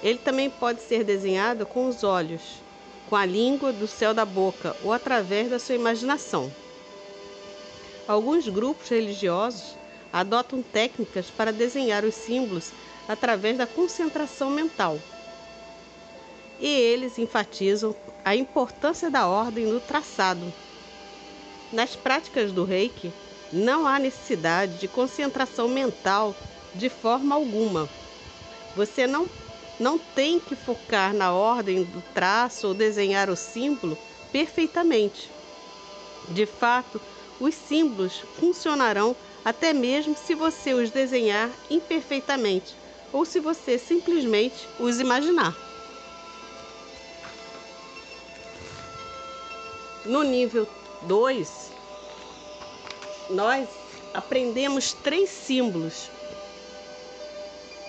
Ele 0.01 0.21
também 0.21 0.49
pode 0.49 0.81
ser 0.81 1.03
desenhado 1.03 1.67
com 1.67 1.89
os 1.89 2.05
olhos 2.05 2.68
com 3.09 3.17
a 3.17 3.25
língua 3.25 3.73
do 3.73 3.87
céu 3.87 4.13
da 4.13 4.25
boca 4.25 4.77
ou 4.83 4.93
através 4.93 5.51
da 5.51 5.59
sua 5.59 5.75
imaginação. 5.75 6.53
Alguns 8.07 8.49
grupos 8.49 8.89
religiosos 8.89 9.77
adotam 10.13 10.63
técnicas 10.63 11.31
para 11.31 11.53
desenhar 11.53 12.05
os 12.05 12.15
símbolos 12.15 12.73
através 13.07 13.57
da 13.57 13.67
concentração 13.67 14.51
mental. 14.51 14.99
E 16.61 16.67
eles 16.67 17.19
enfatizam 17.19 17.95
a 18.25 18.35
importância 18.35 19.11
da 19.11 19.27
ordem 19.27 19.67
no 19.67 19.81
traçado. 19.81 20.53
Nas 21.73 21.95
práticas 21.95 22.53
do 22.53 22.65
Reiki, 22.65 23.13
não 23.53 23.87
há 23.87 23.99
necessidade 23.99 24.79
de 24.79 24.89
concentração 24.89 25.69
mental 25.69 26.35
de 26.75 26.89
forma 26.89 27.35
alguma. 27.35 27.89
Você 28.77 29.07
não 29.07 29.29
não 29.79 29.99
tem 29.99 30.41
que 30.41 30.57
focar 30.57 31.15
na 31.15 31.33
ordem 31.33 31.85
do 31.85 32.03
traço 32.13 32.69
ou 32.69 32.75
desenhar 32.75 33.31
o 33.31 33.37
símbolo 33.37 33.97
perfeitamente. 34.33 35.31
De 36.29 36.47
fato, 36.47 37.01
os 37.41 37.55
símbolos 37.55 38.25
funcionarão 38.39 39.15
até 39.45 39.73
mesmo 39.73 40.17
se 40.17 40.35
você 40.35 40.75
os 40.75 40.91
desenhar 40.91 41.51
imperfeitamente 41.71 42.75
ou 43.13 43.25
se 43.25 43.41
você 43.41 43.79
simplesmente 43.79 44.69
os 44.79 45.01
imaginar. 45.01 45.57
No 50.05 50.23
nível 50.23 50.67
2, 51.03 51.73
nós 53.31 53.69
aprendemos 54.15 54.93
três 54.93 55.29
símbolos 55.29 56.11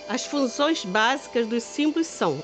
as 0.09 0.25
funções 0.25 0.83
básicas 0.83 1.45
dos 1.45 1.61
símbolos 1.61 2.07
são: 2.07 2.41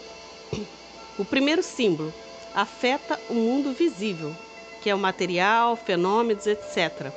o 1.18 1.26
primeiro 1.26 1.64
símbolo 1.64 2.14
afeta 2.54 3.20
o 3.28 3.34
mundo 3.34 3.74
visível, 3.74 4.36
que 4.84 4.90
é 4.92 4.94
o 4.94 5.00
material, 5.00 5.76
fenômenos, 5.76 6.46
etc. 6.46 7.12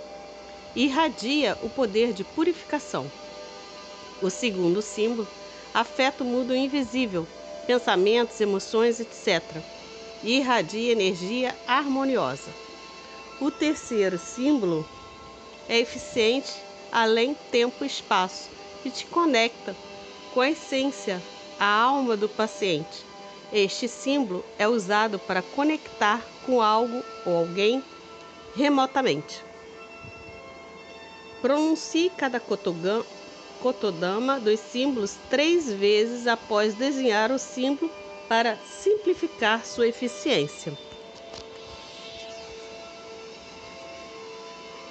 E 0.74 0.84
irradia 0.84 1.58
o 1.62 1.68
poder 1.68 2.14
de 2.14 2.24
purificação. 2.24 3.12
O 4.22 4.30
segundo 4.30 4.80
símbolo 4.80 5.28
afeta 5.74 6.24
o 6.24 6.26
mundo 6.26 6.56
invisível, 6.56 7.28
pensamentos, 7.66 8.40
emoções, 8.40 8.98
etc. 9.00 9.42
E 10.24 10.38
irradia 10.38 10.92
energia 10.92 11.54
harmoniosa. 11.66 12.50
O 13.38 13.50
terceiro 13.50 14.18
símbolo 14.18 14.88
é 15.68 15.78
eficiente 15.78 16.54
além 16.90 17.36
tempo 17.52 17.84
e 17.84 17.86
espaço, 17.86 18.48
que 18.82 18.90
te 18.90 19.04
conecta 19.04 19.76
com 20.32 20.40
a 20.40 20.50
essência, 20.50 21.22
a 21.58 21.66
alma 21.66 22.16
do 22.16 22.28
paciente. 22.28 23.04
Este 23.52 23.88
símbolo 23.88 24.44
é 24.58 24.68
usado 24.68 25.18
para 25.18 25.42
conectar 25.42 26.22
com 26.44 26.60
algo 26.60 27.02
ou 27.24 27.36
alguém 27.36 27.82
remotamente. 28.54 29.42
Pronuncie 31.40 32.10
cada 32.10 32.40
kotodama 33.60 34.40
dos 34.40 34.60
símbolos 34.60 35.16
três 35.30 35.72
vezes 35.72 36.26
após 36.26 36.74
desenhar 36.74 37.30
o 37.30 37.38
símbolo 37.38 37.90
para 38.28 38.56
simplificar 38.56 39.64
sua 39.64 39.88
eficiência. 39.88 40.76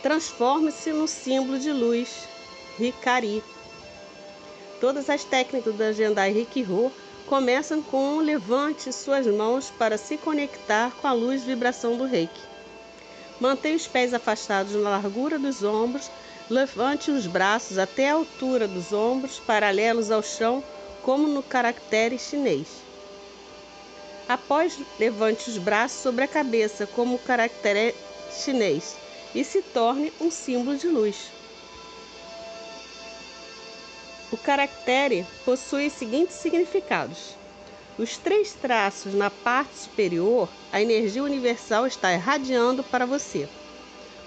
Transforme-se 0.01 0.91
no 0.94 1.08
símbolo 1.08 1.60
de 1.60 1.72
luz, 1.72 2.27
Hikari. 2.79 3.44
Todas 4.79 5.10
as 5.10 5.24
técnicas 5.24 5.75
da 5.75 5.91
Jendai 5.91 6.31
Rikiho 6.31 6.91
começam 7.25 7.81
com 7.81 8.19
levante 8.19 8.93
suas 8.93 9.25
mãos 9.25 9.72
para 9.72 9.98
se 9.98 10.17
conectar 10.17 10.91
com 11.01 11.07
a 11.07 11.13
luz 11.13 11.43
vibração 11.43 11.98
do 11.98 12.05
reiki. 12.05 12.41
Mantenha 13.39 13.75
os 13.75 13.88
pés 13.88 14.13
afastados 14.13 14.74
na 14.74 14.89
largura 14.89 15.39
dos 15.39 15.63
ombros, 15.63 16.10
levante 16.50 17.10
os 17.10 17.25
braços 17.25 17.77
até 17.77 18.10
a 18.10 18.13
altura 18.13 18.67
dos 18.67 18.93
ombros, 18.93 19.39
paralelos 19.39 20.12
ao 20.12 20.22
chão, 20.22 20.63
como 21.01 21.27
no 21.27 21.41
caractere 21.41 22.19
chinês. 22.19 22.67
Após, 24.29 24.77
levante 25.00 25.50
os 25.50 25.57
braços 25.57 26.01
sobre 26.01 26.24
a 26.24 26.27
cabeça, 26.27 26.86
como 26.86 27.15
o 27.15 27.19
caractere 27.19 27.96
chinês, 28.31 28.96
e 29.34 29.43
se 29.43 29.62
torne 29.62 30.13
um 30.19 30.29
símbolo 30.29 30.77
de 30.77 30.88
luz. 30.88 31.37
O 34.29 34.36
caractere 34.36 35.25
possui 35.46 35.88
os 35.88 35.93
seguintes 35.93 36.36
significados. 36.36 37.36
Os 37.98 38.17
três 38.17 38.51
traços 38.53 39.13
na 39.13 39.29
parte 39.29 39.77
superior, 39.77 40.50
a 40.72 40.81
energia 40.81 41.24
universal 41.24 41.88
está 41.88 42.13
irradiando 42.13 42.84
para 42.84 43.05
você. 43.05 43.48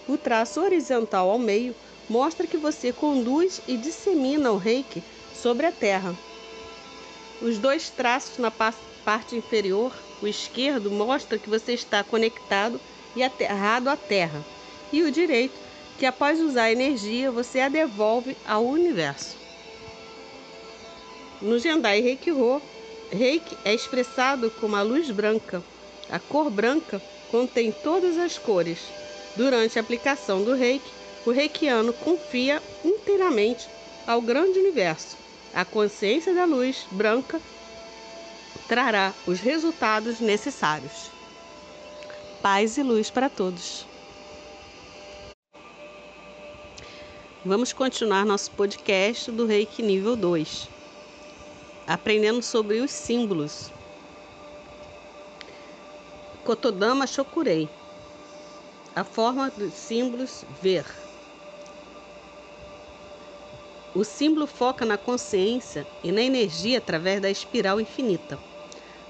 O 0.09 0.16
traço 0.16 0.61
horizontal 0.61 1.30
ao 1.30 1.38
meio 1.38 1.75
mostra 2.09 2.47
que 2.47 2.57
você 2.57 2.92
conduz 2.92 3.61
e 3.69 3.76
dissemina 3.76 4.50
o 4.50 4.57
reiki 4.57 5.02
sobre 5.35 5.66
a 5.66 5.73
Terra. 5.73 6.16
Os 7.42 7.59
dois 7.59 7.90
traços 7.90 8.38
na 8.38 8.50
parte 8.50 9.37
inferior, 9.37 9.92
o 10.23 10.26
esquerdo, 10.26 10.90
mostra 10.90 11.38
que 11.38 11.49
você 11.49 11.75
está 11.75 12.02
conectado 12.02 12.80
e 13.14 13.23
aterrado 13.23 13.88
à 13.90 13.97
Terra, 13.97 14.42
e 14.92 15.02
o 15.02 15.12
direito, 15.12 15.59
que 15.99 16.07
após 16.07 16.40
usar 16.40 16.64
a 16.64 16.73
energia 16.73 17.30
você 17.30 17.61
a 17.61 17.69
devolve 17.69 18.37
ao 18.47 18.64
universo. 18.64 19.50
No 21.41 21.59
Jendai 21.59 22.03
Reiki-Ho, 22.03 22.61
Reiki 23.11 23.57
é 23.65 23.73
expressado 23.73 24.51
como 24.61 24.77
a 24.77 24.83
luz 24.83 25.11
branca. 25.11 25.63
A 26.11 26.19
cor 26.19 26.51
branca 26.51 27.01
contém 27.31 27.73
todas 27.73 28.19
as 28.19 28.37
cores. 28.37 28.79
Durante 29.37 29.79
a 29.79 29.81
aplicação 29.81 30.45
do 30.45 30.55
Reiki, 30.55 30.93
o 31.25 31.31
reikiano 31.31 31.95
confia 31.95 32.63
inteiramente 32.85 33.67
ao 34.07 34.21
grande 34.21 34.59
universo. 34.59 35.17
A 35.55 35.65
consciência 35.65 36.35
da 36.35 36.45
luz 36.45 36.87
branca 36.91 37.41
trará 38.69 39.15
os 39.27 39.41
resultados 39.41 40.21
necessários. 40.21 41.11
Paz 42.43 42.77
e 42.77 42.83
luz 42.83 43.09
para 43.09 43.31
todos. 43.31 43.87
Vamos 47.43 47.73
continuar 47.73 48.27
nosso 48.27 48.51
podcast 48.51 49.31
do 49.31 49.47
Reiki 49.47 49.83
nível 49.83 50.15
2 50.15 50.80
aprendendo 51.91 52.41
sobre 52.41 52.79
os 52.79 52.93
símbolos. 52.93 53.73
Kotodama 56.45 57.05
Shokurei. 57.05 57.69
A 58.95 59.03
forma 59.03 59.50
dos 59.50 59.75
símbolos 59.75 60.45
ver. 60.63 60.87
O 63.93 64.05
símbolo 64.05 64.47
foca 64.47 64.85
na 64.85 64.97
consciência 64.97 65.85
e 66.05 66.13
na 66.13 66.23
energia 66.23 66.79
através 66.79 67.21
da 67.21 67.29
espiral 67.29 67.81
infinita. 67.81 68.39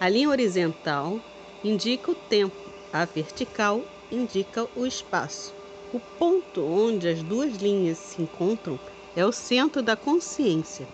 A 0.00 0.08
linha 0.08 0.30
horizontal 0.30 1.20
indica 1.62 2.10
o 2.10 2.14
tempo, 2.14 2.56
a 2.90 3.04
vertical 3.04 3.84
indica 4.10 4.66
o 4.74 4.86
espaço. 4.86 5.54
O 5.92 6.00
ponto 6.00 6.64
onde 6.64 7.08
as 7.08 7.22
duas 7.22 7.56
linhas 7.56 7.98
se 7.98 8.22
encontram 8.22 8.80
é 9.14 9.22
o 9.26 9.32
centro 9.32 9.82
da 9.82 9.96
consciência. 9.96 10.88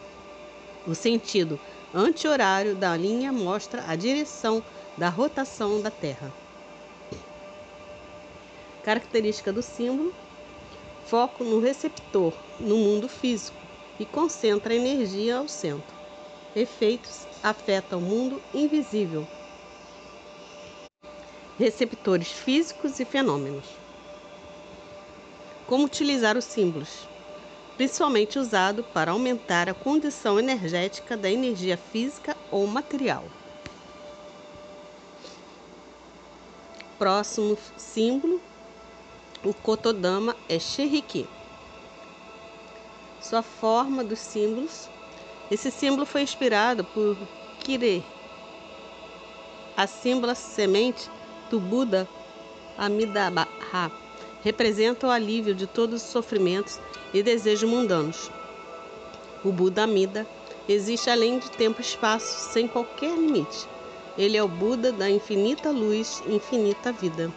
O 0.85 0.95
sentido 0.95 1.61
anti-horário 1.95 2.75
da 2.75 2.97
linha 2.97 3.33
mostra 3.33 3.85
a 3.87 3.97
direção 3.97 4.63
da 4.97 5.09
rotação 5.09 5.81
da 5.81 5.91
Terra. 5.91 6.33
Característica 8.83 9.53
do 9.53 9.63
símbolo: 9.63 10.13
foco 11.05 11.45
no 11.45 11.61
receptor 11.61 12.33
no 12.61 12.77
mundo 12.77 13.09
físico 13.09 13.61
e 13.99 14.07
concentra 14.07 14.73
a 14.73 14.77
energia 14.77 15.39
ao 15.39 15.49
centro. 15.49 15.97
Efeitos: 16.55 17.27
afeta 17.43 17.97
o 17.97 18.01
mundo 18.01 18.43
invisível. 18.55 19.27
Receptores 21.59 22.29
físicos 22.33 23.01
e 23.01 23.05
fenômenos. 23.05 23.67
Como 25.67 25.85
utilizar 25.85 26.37
os 26.37 26.45
símbolos? 26.45 27.09
Principalmente 27.77 28.39
usado 28.39 28.83
para 28.83 29.11
aumentar 29.11 29.69
a 29.69 29.75
condição 29.75 30.39
energética 30.39 31.17
da 31.17 31.31
energia 31.31 31.77
física 31.77 32.37
ou 32.51 32.67
material. 32.67 33.25
Próximo 36.99 37.59
símbolo, 37.77 38.41
o 39.45 39.53
Kotodama 39.53 40.35
é 40.49 40.59
Shiriki. 40.59 41.29
Sua 43.21 43.43
forma 43.43 44.03
dos 44.03 44.19
símbolos. 44.19 44.89
Esse 45.51 45.71
símbolo 45.71 46.07
foi 46.07 46.23
inspirado 46.23 46.83
por 46.83 47.17
Kire, 47.61 48.05
a 49.77 49.87
símbolo 49.87 50.35
semente 50.35 51.11
do 51.51 51.61
Buda 51.61 52.09
Amitabha 52.79 53.47
representa 54.47 55.09
o 55.09 55.11
alívio 55.11 55.57
de 55.57 55.67
todos 55.67 56.05
os 56.05 56.09
sofrimentos 56.09 56.79
e 57.13 57.21
desejos 57.21 57.69
mundanos. 57.69 58.31
O 59.43 59.51
Buda 59.51 59.83
Amida 59.83 60.25
existe 60.69 61.11
além 61.11 61.41
de 61.41 61.51
tempo 61.51 61.81
e 61.81 61.85
espaço, 61.85 62.53
sem 62.53 62.69
qualquer 62.69 63.13
limite. 63.19 63.67
Ele 64.17 64.37
é 64.37 64.43
o 64.45 64.47
Buda 64.47 64.93
da 64.93 65.11
infinita 65.11 65.73
luz 65.73 66.23
infinita 66.29 66.93
vida. 66.93 67.33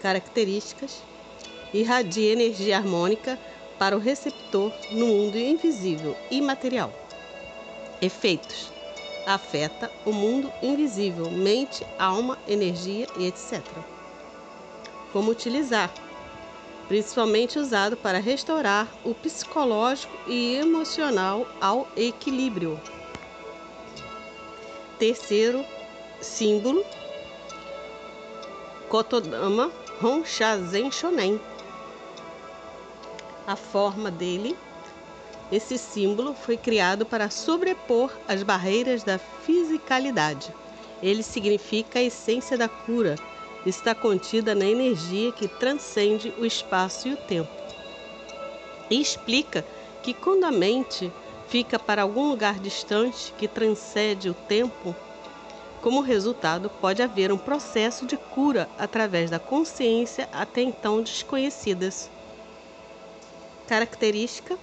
Características: 0.00 1.02
irradia 1.74 2.32
energia 2.32 2.76
harmônica 2.76 3.36
para 3.76 3.96
o 3.96 4.00
receptor 4.00 4.72
no 4.92 5.08
mundo 5.08 5.36
invisível 5.36 6.16
e 6.30 6.40
material. 6.40 6.92
Efeitos: 8.00 8.70
afeta 9.26 9.90
o 10.04 10.12
mundo 10.12 10.48
invisível, 10.62 11.28
mente, 11.28 11.84
alma, 11.98 12.38
energia 12.46 13.08
e 13.18 13.26
etc. 13.26 13.95
Como 15.16 15.30
utilizar? 15.30 15.90
principalmente 16.88 17.58
usado 17.58 17.96
para 17.96 18.18
restaurar 18.18 18.86
o 19.02 19.14
psicológico 19.14 20.14
e 20.28 20.56
emocional 20.56 21.48
ao 21.58 21.88
equilíbrio. 21.96 22.78
Terceiro 24.98 25.64
símbolo, 26.20 26.84
Kotodama 28.90 29.72
Honshazen 30.02 30.92
Shonen. 30.92 31.40
A 33.46 33.56
forma 33.56 34.10
dele, 34.10 34.54
esse 35.50 35.78
símbolo 35.78 36.34
foi 36.34 36.58
criado 36.58 37.06
para 37.06 37.30
sobrepor 37.30 38.12
as 38.28 38.42
barreiras 38.42 39.02
da 39.02 39.18
fisicalidade. 39.18 40.54
Ele 41.02 41.22
significa 41.22 42.00
a 42.00 42.02
essência 42.02 42.58
da 42.58 42.68
cura, 42.68 43.16
está 43.68 43.94
contida 43.94 44.54
na 44.54 44.64
energia 44.64 45.32
que 45.32 45.48
transcende 45.48 46.32
o 46.38 46.46
espaço 46.46 47.08
e 47.08 47.12
o 47.14 47.16
tempo. 47.16 47.50
E 48.88 49.00
explica 49.00 49.64
que 50.02 50.14
quando 50.14 50.44
a 50.44 50.52
mente 50.52 51.12
fica 51.48 51.78
para 51.78 52.02
algum 52.02 52.28
lugar 52.28 52.60
distante 52.60 53.34
que 53.36 53.48
transcende 53.48 54.30
o 54.30 54.34
tempo, 54.34 54.94
como 55.82 56.00
resultado, 56.00 56.70
pode 56.80 57.02
haver 57.02 57.32
um 57.32 57.38
processo 57.38 58.06
de 58.06 58.16
cura 58.16 58.68
através 58.78 59.30
da 59.30 59.38
consciência 59.38 60.28
até 60.32 60.62
então 60.62 61.02
desconhecidas. 61.02 62.10
Característica 63.66 64.58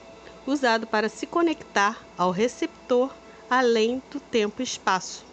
usado 0.46 0.86
para 0.88 1.08
se 1.10 1.26
conectar 1.26 2.04
ao 2.18 2.32
receptor 2.32 3.14
além 3.50 4.02
do 4.12 4.20
tempo 4.20 4.62
e 4.62 4.64
espaço. 4.64 5.26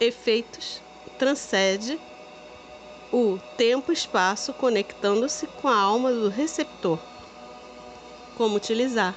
Efeitos 0.00 0.80
transcende 1.18 1.98
o 3.12 3.38
tempo-espaço 3.56 4.52
conectando-se 4.52 5.46
com 5.46 5.68
a 5.68 5.76
alma 5.76 6.12
do 6.12 6.28
receptor. 6.28 6.98
como 8.36 8.56
utilizar, 8.56 9.16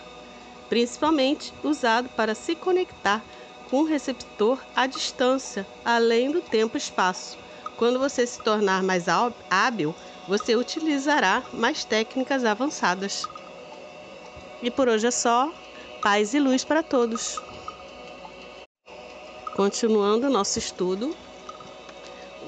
principalmente 0.68 1.54
usado 1.64 2.10
para 2.10 2.34
se 2.34 2.56
conectar 2.56 3.24
com 3.70 3.82
o 3.82 3.86
receptor 3.86 4.58
à 4.76 4.88
distância, 4.88 5.68
além 5.86 6.32
do 6.32 6.42
tempo 6.42 6.76
e 6.76 6.80
espaço. 6.80 7.38
Quando 7.78 8.00
você 8.00 8.26
se 8.26 8.42
tornar 8.42 8.82
mais 8.82 9.06
hábil, 9.08 9.94
você 10.28 10.56
utilizará 10.56 11.44
mais 11.54 11.86
técnicas 11.86 12.44
avançadas. 12.44 13.28
E 14.62 14.72
por 14.72 14.88
hoje 14.88 15.08
é 15.08 15.12
só. 15.12 15.52
Paz 16.02 16.34
e 16.34 16.40
luz 16.40 16.64
para 16.64 16.82
todos. 16.82 17.40
Continuando 19.56 20.30
nosso 20.32 20.58
estudo, 20.58 21.16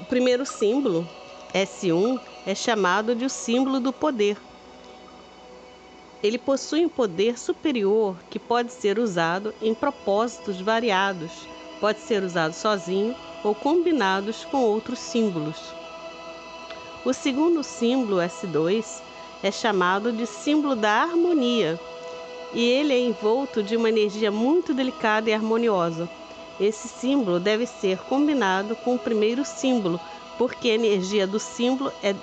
o 0.00 0.04
primeiro 0.06 0.44
símbolo, 0.44 1.08
S1, 1.54 2.20
é 2.44 2.52
chamado 2.52 3.14
de 3.14 3.24
o 3.24 3.30
símbolo 3.30 3.78
do 3.78 3.92
poder. 3.92 4.36
Ele 6.20 6.36
possui 6.36 6.84
um 6.84 6.88
poder 6.88 7.38
superior 7.38 8.16
que 8.28 8.40
pode 8.40 8.72
ser 8.72 8.98
usado 8.98 9.54
em 9.62 9.72
propósitos 9.72 10.60
variados, 10.60 11.30
pode 11.80 12.00
ser 12.00 12.24
usado 12.24 12.54
sozinho 12.54 13.14
ou 13.44 13.54
combinados 13.54 14.44
com 14.44 14.62
outros 14.62 14.98
símbolos. 14.98 15.56
O 17.04 17.12
segundo 17.12 17.62
símbolo, 17.62 18.16
S2, 18.16 19.00
é 19.40 19.52
chamado 19.52 20.10
de 20.10 20.26
símbolo 20.26 20.74
da 20.74 21.02
harmonia 21.02 21.78
e 22.52 22.64
ele 22.64 22.92
é 22.92 22.98
envolto 22.98 23.62
de 23.62 23.76
uma 23.76 23.88
energia 23.88 24.32
muito 24.32 24.74
delicada 24.74 25.30
e 25.30 25.32
harmoniosa. 25.32 26.08
Esse 26.58 26.88
símbolo 26.88 27.38
deve 27.38 27.66
ser 27.66 27.98
combinado 27.98 28.74
com 28.76 28.94
o 28.94 28.98
primeiro 28.98 29.44
símbolo, 29.44 30.00
porque 30.38 30.70
a 30.70 30.74
energia 30.74 31.26
do 31.26 31.38
símbolo 31.38 31.92
é 32.02 32.14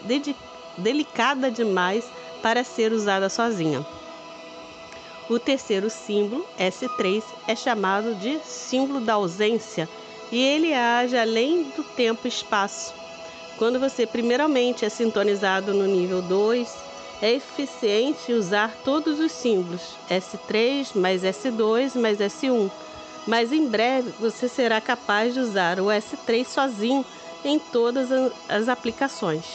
delicada 0.77 1.49
demais 1.49 2.05
para 2.41 2.63
ser 2.63 2.91
usada 2.91 3.29
sozinha. 3.29 3.85
O 5.29 5.39
terceiro 5.39 5.89
símbolo, 5.89 6.45
S3, 6.59 7.23
é 7.47 7.55
chamado 7.55 8.15
de 8.15 8.39
símbolo 8.43 8.99
da 8.99 9.13
ausência 9.13 9.87
e 10.31 10.43
ele 10.43 10.73
age 10.73 11.17
além 11.17 11.63
do 11.75 11.83
tempo 11.83 12.21
e 12.25 12.29
espaço. 12.29 12.93
Quando 13.57 13.79
você 13.79 14.05
primeiramente 14.05 14.83
é 14.83 14.89
sintonizado 14.89 15.73
no 15.73 15.85
nível 15.85 16.21
2, 16.21 16.75
é 17.21 17.33
eficiente 17.33 18.33
usar 18.33 18.75
todos 18.83 19.19
os 19.19 19.31
símbolos 19.31 19.95
S3 20.09 20.95
mais 20.95 21.21
S2 21.21 21.99
mais 21.99 22.17
S1, 22.17 22.71
mas 23.27 23.53
em 23.53 23.67
breve 23.67 24.11
você 24.19 24.49
será 24.49 24.81
capaz 24.81 25.33
de 25.33 25.39
usar 25.39 25.79
o 25.79 25.85
S3 25.85 26.45
sozinho 26.45 27.05
em 27.43 27.59
todas 27.59 28.09
as 28.47 28.67
aplicações. 28.67 29.45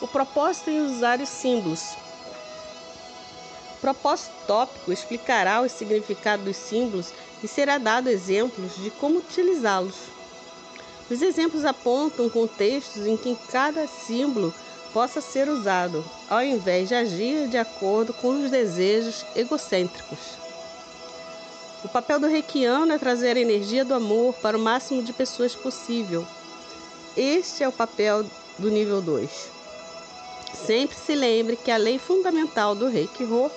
O 0.00 0.06
propósito 0.06 0.70
em 0.70 0.80
usar 0.80 1.20
os 1.20 1.28
símbolos. 1.28 1.96
O 3.76 3.80
propósito 3.80 4.32
tópico 4.46 4.92
explicará 4.92 5.60
o 5.60 5.68
significado 5.68 6.44
dos 6.44 6.56
símbolos 6.56 7.12
e 7.42 7.48
será 7.48 7.78
dado 7.78 8.08
exemplos 8.08 8.76
de 8.76 8.90
como 8.90 9.18
utilizá-los. 9.18 9.96
Os 11.10 11.22
exemplos 11.22 11.64
apontam 11.64 12.28
contextos 12.28 13.06
em 13.06 13.16
que 13.16 13.36
cada 13.50 13.86
símbolo 13.86 14.52
possa 14.92 15.20
ser 15.20 15.48
usado, 15.48 16.04
ao 16.28 16.42
invés 16.42 16.88
de 16.88 16.94
agir 16.94 17.48
de 17.48 17.56
acordo 17.56 18.12
com 18.12 18.28
os 18.44 18.50
desejos 18.50 19.24
egocêntricos. 19.34 20.47
O 21.84 21.88
papel 21.88 22.18
do 22.18 22.26
reikiano 22.26 22.92
é 22.92 22.98
trazer 22.98 23.36
a 23.36 23.40
energia 23.40 23.84
do 23.84 23.94
amor 23.94 24.34
para 24.34 24.58
o 24.58 24.60
máximo 24.60 25.00
de 25.00 25.12
pessoas 25.12 25.54
possível. 25.54 26.26
Este 27.16 27.62
é 27.62 27.68
o 27.68 27.72
papel 27.72 28.24
do 28.58 28.68
nível 28.68 29.00
2. 29.00 29.30
Sempre 30.66 30.96
se 30.96 31.14
lembre 31.14 31.54
que 31.54 31.70
a 31.70 31.76
lei 31.76 31.96
fundamental 31.96 32.74
do 32.74 32.88
Reiki 32.88 33.22
Ho, 33.22 33.48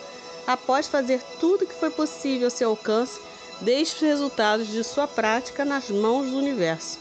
após 0.45 0.87
fazer 0.87 1.19
tudo 1.39 1.65
que 1.65 1.73
foi 1.73 1.89
possível 1.89 2.45
ao 2.45 2.51
seu 2.51 2.69
alcance, 2.69 3.19
deixe 3.59 3.95
os 3.95 4.01
resultados 4.01 4.67
de 4.67 4.83
sua 4.83 5.07
prática 5.07 5.65
nas 5.65 5.89
mãos 5.89 6.29
do 6.29 6.37
universo. 6.37 6.99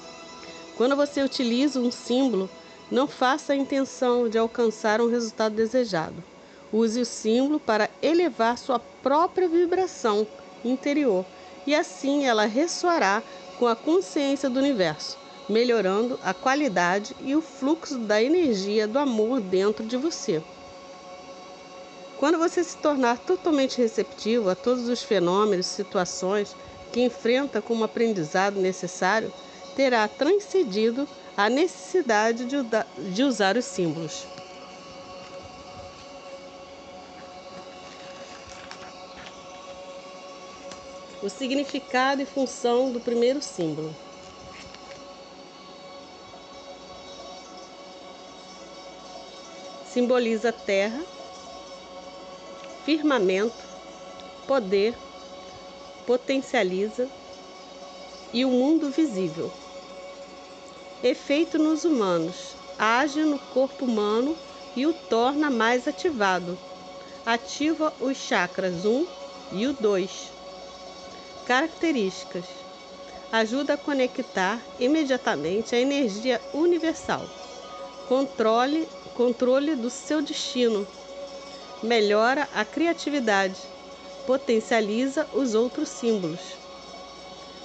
Quando 0.75 0.97
você 0.97 1.23
utiliza 1.23 1.79
um 1.79 1.93
símbolo, 1.93 2.49
não 2.91 3.07
faça 3.07 3.53
a 3.53 3.57
intenção 3.57 4.27
de 4.27 4.39
alcançar 4.39 5.03
um 5.03 5.11
resultado 5.11 5.55
desejado. 5.55 6.25
Use 6.73 6.99
o 6.99 7.05
símbolo 7.05 7.61
para 7.61 7.91
elevar 8.01 8.57
sua 8.57 8.79
própria 8.79 9.47
vibração 9.47 10.27
interior 10.65 11.25
e 11.67 11.75
assim 11.75 12.27
ela 12.27 12.47
ressoará 12.47 13.23
com 13.59 13.67
a 13.67 13.77
consciência 13.77 14.49
do 14.49 14.59
universo, 14.59 15.19
melhorando 15.49 16.19
a 16.25 16.33
qualidade 16.33 17.15
e 17.21 17.35
o 17.37 17.43
fluxo 17.43 17.99
da 17.99 18.23
energia 18.23 18.89
do 18.89 18.99
amor 18.99 19.41
dentro 19.41 19.85
de 19.85 19.97
você. 19.97 20.43
Quando 22.19 22.39
você 22.39 22.63
se 22.63 22.77
tornar 22.77 23.19
totalmente 23.19 23.79
receptivo 23.79 24.51
a 24.51 24.55
todos 24.55 24.89
os 24.89 25.03
fenômenos 25.03 25.67
e 25.67 25.71
situações 25.71 26.55
que 26.93 27.01
enfrenta 27.01 27.63
como 27.63 27.85
aprendizado 27.85 28.61
necessário, 28.61 29.33
terá 29.75 30.07
transcendido 30.07 31.09
a 31.37 31.49
necessidade 31.49 32.45
de 32.45 33.23
usar 33.23 33.57
os 33.57 33.65
símbolos. 33.65 34.27
O 41.23 41.29
significado 41.29 42.23
e 42.23 42.25
função 42.25 42.91
do 42.91 42.99
primeiro 42.99 43.43
símbolo. 43.43 43.95
Simboliza 49.85 50.51
terra, 50.51 51.05
firmamento, 52.87 53.63
poder, 54.47 54.95
potencializa 56.07 57.07
e 58.33 58.43
o 58.47 58.51
mundo 58.51 58.89
visível. 58.89 59.53
Efeito 61.03 61.59
nos 61.59 61.85
humanos: 61.85 62.57
age 62.79 63.25
no 63.25 63.39
corpo 63.53 63.85
humano 63.85 64.39
e 64.75 64.87
o 64.87 64.95
torna 64.95 65.51
mais 65.51 65.87
ativado. 65.87 66.59
Ativa 67.27 67.93
os 68.01 68.17
chakras 68.17 68.87
1 68.87 69.07
e 69.53 69.67
o 69.67 69.75
2. 69.75 70.40
Características: 71.51 72.47
ajuda 73.33 73.75
a 73.75 73.77
conectar 73.77 74.65
imediatamente 74.79 75.75
a 75.75 75.81
energia 75.81 76.41
universal. 76.53 77.29
Controle, 78.05 78.87
controle 79.13 79.75
do 79.75 79.91
seu 79.91 80.23
destino. 80.23 80.87
Melhora 81.83 82.49
a 82.53 82.65
criatividade. 82.65 83.59
Potencializa 84.25 85.29
os 85.33 85.55
outros 85.55 85.89
símbolos 85.89 86.61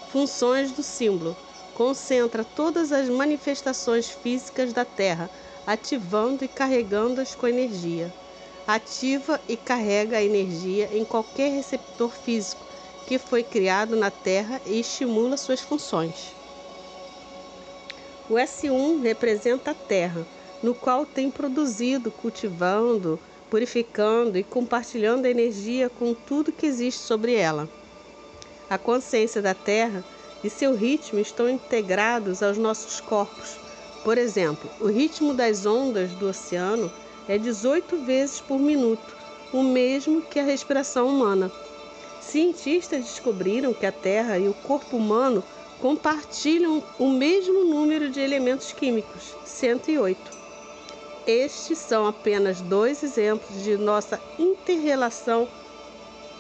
Funções 0.08 0.72
do 0.72 0.82
símbolo: 0.82 1.38
concentra 1.72 2.44
todas 2.44 2.92
as 2.92 3.08
manifestações 3.08 4.10
físicas 4.10 4.74
da 4.74 4.84
Terra, 4.84 5.30
ativando 5.64 6.44
e 6.44 6.48
carregando-as 6.48 7.36
com 7.36 7.46
energia. 7.48 8.12
Ativa 8.66 9.40
e 9.48 9.56
carrega 9.56 10.18
a 10.18 10.24
energia 10.24 10.90
em 10.98 11.06
qualquer 11.06 11.52
receptor 11.52 12.10
físico 12.10 12.65
que 13.08 13.20
foi 13.20 13.44
criado 13.44 13.96
na 13.96 14.10
Terra 14.10 14.62
e 14.66 14.80
estimula 14.80 15.38
suas 15.38 15.62
funções. 15.62 16.34
O 18.30 18.34
S1 18.34 19.02
representa 19.02 19.72
a 19.72 19.76
Terra, 19.76 20.26
no 20.64 20.74
qual 20.74 21.06
tem 21.06 21.30
produzido, 21.30 22.10
cultivando, 22.10 23.20
purificando 23.50 24.38
e 24.38 24.44
compartilhando 24.44 25.26
a 25.26 25.30
energia 25.30 25.90
com 25.90 26.14
tudo 26.14 26.52
que 26.52 26.66
existe 26.66 27.02
sobre 27.02 27.36
ela. 27.36 27.70
A 28.68 28.78
consciência 28.78 29.42
da 29.42 29.54
Terra 29.54 30.04
e 30.44 30.50
seu 30.50 30.76
ritmo 30.76 31.20
estão 31.20 31.48
integrados 31.48 32.42
aos 32.42 32.58
nossos 32.58 33.00
corpos. 33.00 33.60
Por 34.04 34.18
exemplo, 34.18 34.70
o 34.80 34.88
ritmo 34.88 35.34
das 35.34 35.66
ondas 35.66 36.12
do 36.14 36.28
oceano 36.28 36.92
é 37.28 37.38
18 37.38 37.98
vezes 38.04 38.42
por 38.42 38.60
minuto, 38.60 39.16
o 39.54 39.62
mesmo 39.62 40.22
que 40.24 40.40
a 40.40 40.44
respiração 40.44 41.08
humana. 41.08 41.52
Cientistas 42.30 43.06
descobriram 43.06 43.74
que 43.74 43.86
a 43.86 43.92
Terra 43.92 44.38
e 44.38 44.48
o 44.48 44.54
corpo 44.54 44.98
humano 44.98 45.44
compartilham 45.80 46.84
o 46.98 47.08
mesmo 47.10 47.64
número 47.64 48.10
de 48.10 48.20
elementos 48.20 48.72
químicos, 48.72 49.36
108. 49.46 50.20
Estes 51.28 51.78
são 51.78 52.08
apenas 52.08 52.62
dois 52.62 53.04
exemplos 53.04 53.64
de 53.64 53.78
nossa 53.78 54.20
interrelação 54.38 55.48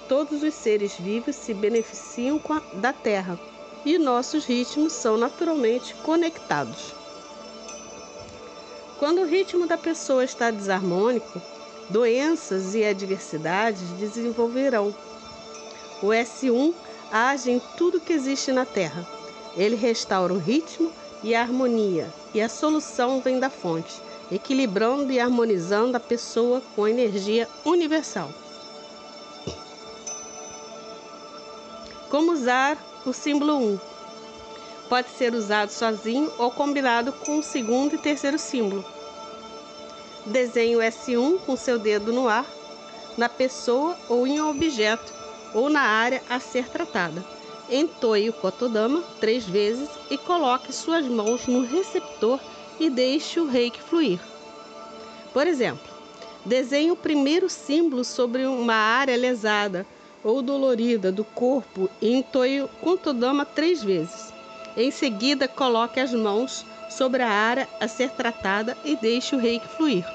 todos 0.07 0.43
os 0.43 0.53
seres 0.53 0.95
vivos 0.99 1.35
se 1.35 1.53
beneficiam 1.53 2.39
a, 2.49 2.59
da 2.77 2.93
Terra 2.93 3.39
e 3.83 3.97
nossos 3.97 4.45
ritmos 4.45 4.93
são 4.93 5.17
naturalmente 5.17 5.95
conectados. 5.95 6.93
Quando 8.99 9.21
o 9.21 9.25
ritmo 9.25 9.67
da 9.67 9.77
pessoa 9.77 10.23
está 10.23 10.51
desarmônico, 10.51 11.41
doenças 11.89 12.73
e 12.75 12.83
adversidades 12.83 13.81
desenvolverão. 13.99 14.95
O 16.01 16.07
S1 16.07 16.73
age 17.11 17.51
em 17.51 17.61
tudo 17.77 17.99
que 17.99 18.13
existe 18.13 18.51
na 18.51 18.65
Terra. 18.65 19.07
Ele 19.55 19.75
restaura 19.75 20.33
o 20.33 20.37
ritmo 20.37 20.91
e 21.23 21.33
a 21.33 21.41
harmonia, 21.41 22.11
e 22.33 22.41
a 22.41 22.49
solução 22.49 23.21
vem 23.21 23.39
da 23.39 23.49
fonte. 23.49 24.01
equilibrando 24.31 25.11
e 25.11 25.19
harmonizando 25.19 25.95
a 25.97 25.99
pessoa 25.99 26.61
com 26.75 26.83
a 26.83 26.89
energia 26.89 27.47
universal. 27.63 28.29
Como 32.09 32.31
usar 32.31 32.77
o 33.05 33.13
símbolo 33.13 33.57
1? 33.57 33.79
Pode 34.89 35.09
ser 35.09 35.33
usado 35.33 35.69
sozinho 35.69 36.31
ou 36.37 36.51
combinado 36.51 37.11
com 37.11 37.39
o 37.39 37.43
segundo 37.43 37.95
e 37.95 37.97
terceiro 37.97 38.39
símbolo. 38.39 38.85
Desenhe 40.25 40.75
o 40.75 40.79
S1 40.79 41.39
com 41.45 41.55
seu 41.55 41.77
dedo 41.77 42.11
no 42.11 42.27
ar, 42.27 42.45
na 43.17 43.29
pessoa 43.29 43.95
ou 44.09 44.25
em 44.25 44.41
um 44.41 44.49
objeto 44.49 45.13
ou 45.55 45.69
na 45.69 45.81
área 45.81 46.21
a 46.29 46.39
ser 46.39 46.67
tratada. 46.67 47.25
Entoie 47.69 48.29
o 48.29 48.33
Kotodama 48.33 49.01
três 49.19 49.45
vezes 49.45 49.89
e 50.11 50.17
coloque 50.17 50.71
suas 50.71 51.07
mãos 51.07 51.47
no 51.47 51.65
receptor 51.65 52.39
e 52.79 52.89
deixe 52.89 53.39
o 53.39 53.47
reiki 53.47 53.81
fluir. 53.81 54.19
Por 55.33 55.47
exemplo, 55.47 55.87
desenhe 56.45 56.91
o 56.91 56.95
primeiro 56.95 57.49
símbolo 57.49 58.03
sobre 58.03 58.45
uma 58.45 58.75
área 58.75 59.17
lesada 59.17 59.87
ou 60.23 60.41
dolorida 60.41 61.11
do 61.11 61.23
corpo 61.23 61.89
e 62.01 62.13
entoie 62.13 62.61
o 62.61 62.67
Kotodama 62.67 63.45
três 63.45 63.81
vezes. 63.81 64.33
Em 64.77 64.91
seguida, 64.91 65.47
coloque 65.47 65.99
as 65.99 66.13
mãos 66.13 66.65
sobre 66.89 67.23
a 67.23 67.29
área 67.29 67.67
a 67.79 67.87
ser 67.87 68.11
tratada 68.11 68.77
e 68.83 68.95
deixe 68.95 69.35
o 69.35 69.39
reiki 69.39 69.67
fluir. 69.69 70.05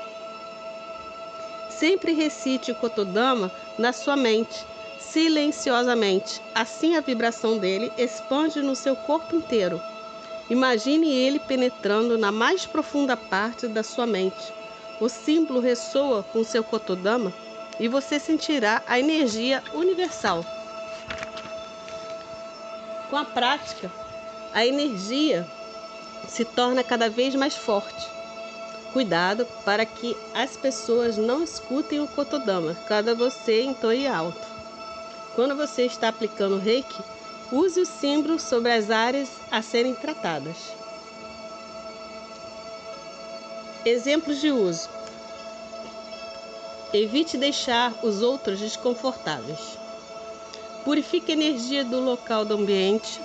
Sempre 1.70 2.12
recite 2.12 2.70
o 2.70 2.74
Kotodama 2.74 3.50
na 3.78 3.92
sua 3.92 4.16
mente, 4.16 4.66
silenciosamente. 5.12 6.40
Assim 6.54 6.96
a 6.96 7.00
vibração 7.00 7.58
dele 7.58 7.92
expande 7.98 8.62
no 8.62 8.76
seu 8.76 8.94
corpo 8.94 9.36
inteiro. 9.36 9.80
Imagine 10.48 11.12
ele 11.12 11.38
penetrando 11.38 12.18
na 12.18 12.32
mais 12.32 12.66
profunda 12.66 13.16
parte 13.16 13.66
da 13.66 13.82
sua 13.82 14.06
mente. 14.06 14.52
O 15.00 15.08
símbolo 15.08 15.60
ressoa 15.60 16.22
com 16.22 16.44
seu 16.44 16.62
Kotodama 16.62 17.32
e 17.78 17.88
você 17.88 18.18
sentirá 18.18 18.82
a 18.86 18.98
energia 18.98 19.62
universal. 19.72 20.44
Com 23.08 23.16
a 23.16 23.24
prática, 23.24 23.90
a 24.52 24.66
energia 24.66 25.46
se 26.28 26.44
torna 26.44 26.84
cada 26.84 27.08
vez 27.08 27.34
mais 27.34 27.56
forte. 27.56 28.06
Cuidado 28.92 29.46
para 29.64 29.86
que 29.86 30.16
as 30.34 30.56
pessoas 30.56 31.16
não 31.16 31.42
escutem 31.42 32.00
o 32.00 32.08
Kotodama, 32.08 32.76
cada 32.86 33.14
você 33.14 33.62
entoie 33.62 34.06
alto. 34.06 34.49
Quando 35.34 35.56
você 35.56 35.86
está 35.86 36.08
aplicando 36.08 36.58
reiki, 36.58 37.02
use 37.52 37.80
o 37.80 37.86
símbolo 37.86 38.38
sobre 38.38 38.72
as 38.72 38.90
áreas 38.90 39.28
a 39.50 39.62
serem 39.62 39.94
tratadas. 39.94 40.56
Exemplos 43.84 44.40
de 44.40 44.50
uso: 44.50 44.88
Evite 46.92 47.38
deixar 47.38 47.94
os 48.02 48.20
outros 48.20 48.58
desconfortáveis. 48.58 49.78
Purifique 50.84 51.30
a 51.30 51.34
energia 51.34 51.84
do 51.84 52.00
local 52.00 52.44
do 52.44 52.54
ambiente. 52.54 53.20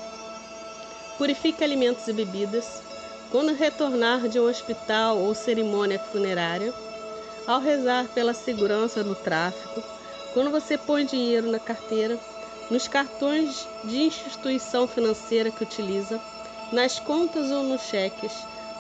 Purifique 1.18 1.64
alimentos 1.64 2.08
e 2.08 2.14
bebidas. 2.14 2.84
Quando 3.32 3.54
retornar 3.54 4.30
de 4.30 4.40
um 4.40 4.48
hospital 4.48 5.18
ou 5.18 5.34
cerimônia 5.34 6.00
funerária, 6.00 6.72
ao 7.48 7.60
rezar 7.60 8.08
pela 8.14 8.34
segurança 8.34 9.04
no 9.04 9.16
tráfego, 9.16 9.95
quando 10.36 10.52
você 10.52 10.78
põe 10.78 11.06
dinheiro 11.06 11.50
na 11.50 11.60
carteira, 11.60 12.20
nos 12.70 12.90
cartões 12.90 13.66
de 13.86 14.04
instituição 14.04 14.86
financeira 14.86 15.50
que 15.50 15.64
utiliza, 15.64 16.22
nas 16.74 17.00
contas 17.00 17.50
ou 17.50 17.64
nos 17.64 17.84
cheques, 17.84 18.34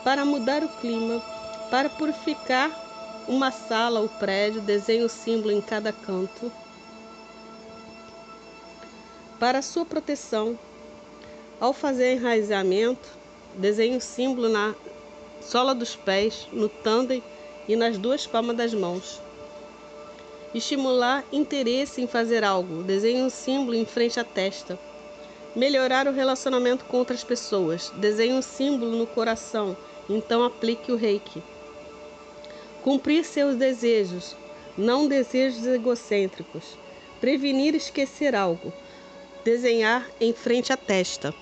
para 0.04 0.26
mudar 0.26 0.65
o 0.65 0.68
clima, 0.68 1.24
para 1.72 1.89
purificar 1.89 2.70
uma 3.26 3.52
sala 3.52 4.02
ou 4.02 4.10
prédio, 4.10 4.60
desenhe 4.60 5.06
o 5.06 5.10
símbolo 5.10 5.54
em 5.54 5.62
cada 5.62 5.94
canto. 5.94 6.52
Para 9.39 9.62
sua 9.62 9.86
proteção, 9.86 10.60
ao 11.58 11.72
fazer 11.72 12.18
enraizamento, 12.18 13.08
desenhe 13.56 13.96
o 13.96 14.02
símbolo 14.02 14.50
na 14.50 14.76
sola 15.41 15.74
dos 15.74 15.96
pés, 15.96 16.50
no 16.52 16.68
tândem 16.68 17.24
e 17.65 17.78
nas 17.78 17.98
duas 17.98 18.28
palmas 18.28 18.58
das 18.58 18.74
mãos. 18.74 19.24
Estimular 20.56 21.26
interesse 21.34 22.02
em 22.02 22.08
fazer 22.08 22.41
algo, 22.41 22.82
desenhe 22.82 23.22
um 23.22 23.30
símbolo 23.30 23.76
em 23.76 23.84
frente 23.84 24.22
à 24.22 24.24
testa. 24.24 24.80
Melhorar 25.54 26.08
o 26.08 26.13
relacionamento 26.13 26.86
com 26.86 26.96
outras 26.96 27.26
pessoas, 27.26 27.91
desenhe 27.98 28.32
um 28.32 28.41
símbolo 28.41 28.96
no 28.96 29.06
coração, 29.06 29.76
então 30.10 30.46
aplique 30.46 30.94
o 30.94 30.96
reiki. 30.96 31.44
Cumprir 32.82 33.26
seus 33.26 33.58
desejos, 33.58 34.34
não 34.78 35.10
desejos 35.10 35.68
egocêntricos. 35.68 36.78
Prevenir 37.20 37.76
esquecer 37.76 38.34
algo. 38.34 38.72
Desenhar 39.44 40.10
em 40.22 40.32
frente 40.32 40.72
à 40.72 40.78
testa. 40.78 41.36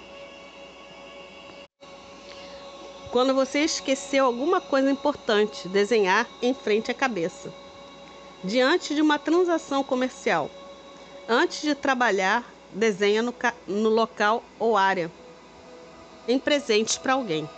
Quando 3.12 3.36
você 3.36 3.60
esqueceu 3.60 4.26
alguma 4.26 4.60
coisa 4.60 4.90
importante, 4.90 5.70
desenhar 5.70 6.28
em 6.42 6.56
frente 6.56 6.90
à 6.90 6.96
cabeça. 6.96 7.54
Diante 8.44 8.94
de 8.94 9.02
uma 9.02 9.18
transação 9.18 9.86
comercial. 9.86 10.52
Antes 11.30 11.62
de 11.62 11.74
trabalhar, 11.74 12.44
desenha 12.74 13.22
no, 13.22 13.34
no 13.66 13.88
local 13.88 14.44
ou 14.60 14.76
área. 14.76 15.10
Em 16.28 16.38
presentes 16.38 16.98
para 16.98 17.14
alguém. 17.14 17.50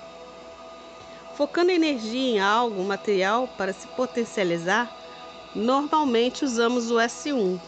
Focando 1.35 1.71
energia 1.71 2.35
em 2.35 2.39
algo, 2.39 2.83
material, 2.83 3.47
para 3.57 3.73
se 3.73 3.87
potencializar, 3.87 4.95
normalmente 5.55 6.45
usamos 6.45 6.91
o 6.91 6.97
S1. 6.97 7.59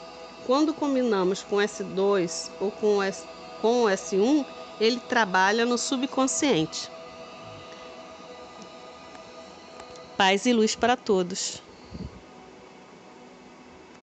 Quando 0.46 0.72
combinamos 0.72 1.42
com 1.42 1.56
S2 1.56 2.52
ou 2.60 2.70
com, 2.70 3.02
S, 3.02 3.26
com 3.62 3.86
o 3.86 3.88
S1, 3.88 4.46
ele 4.80 5.00
trabalha 5.00 5.66
no 5.66 5.78
subconsciente. 5.78 6.92
Paz 10.16 10.46
e 10.46 10.54
luz 10.54 10.76
para 10.76 10.96
todos. 10.96 11.66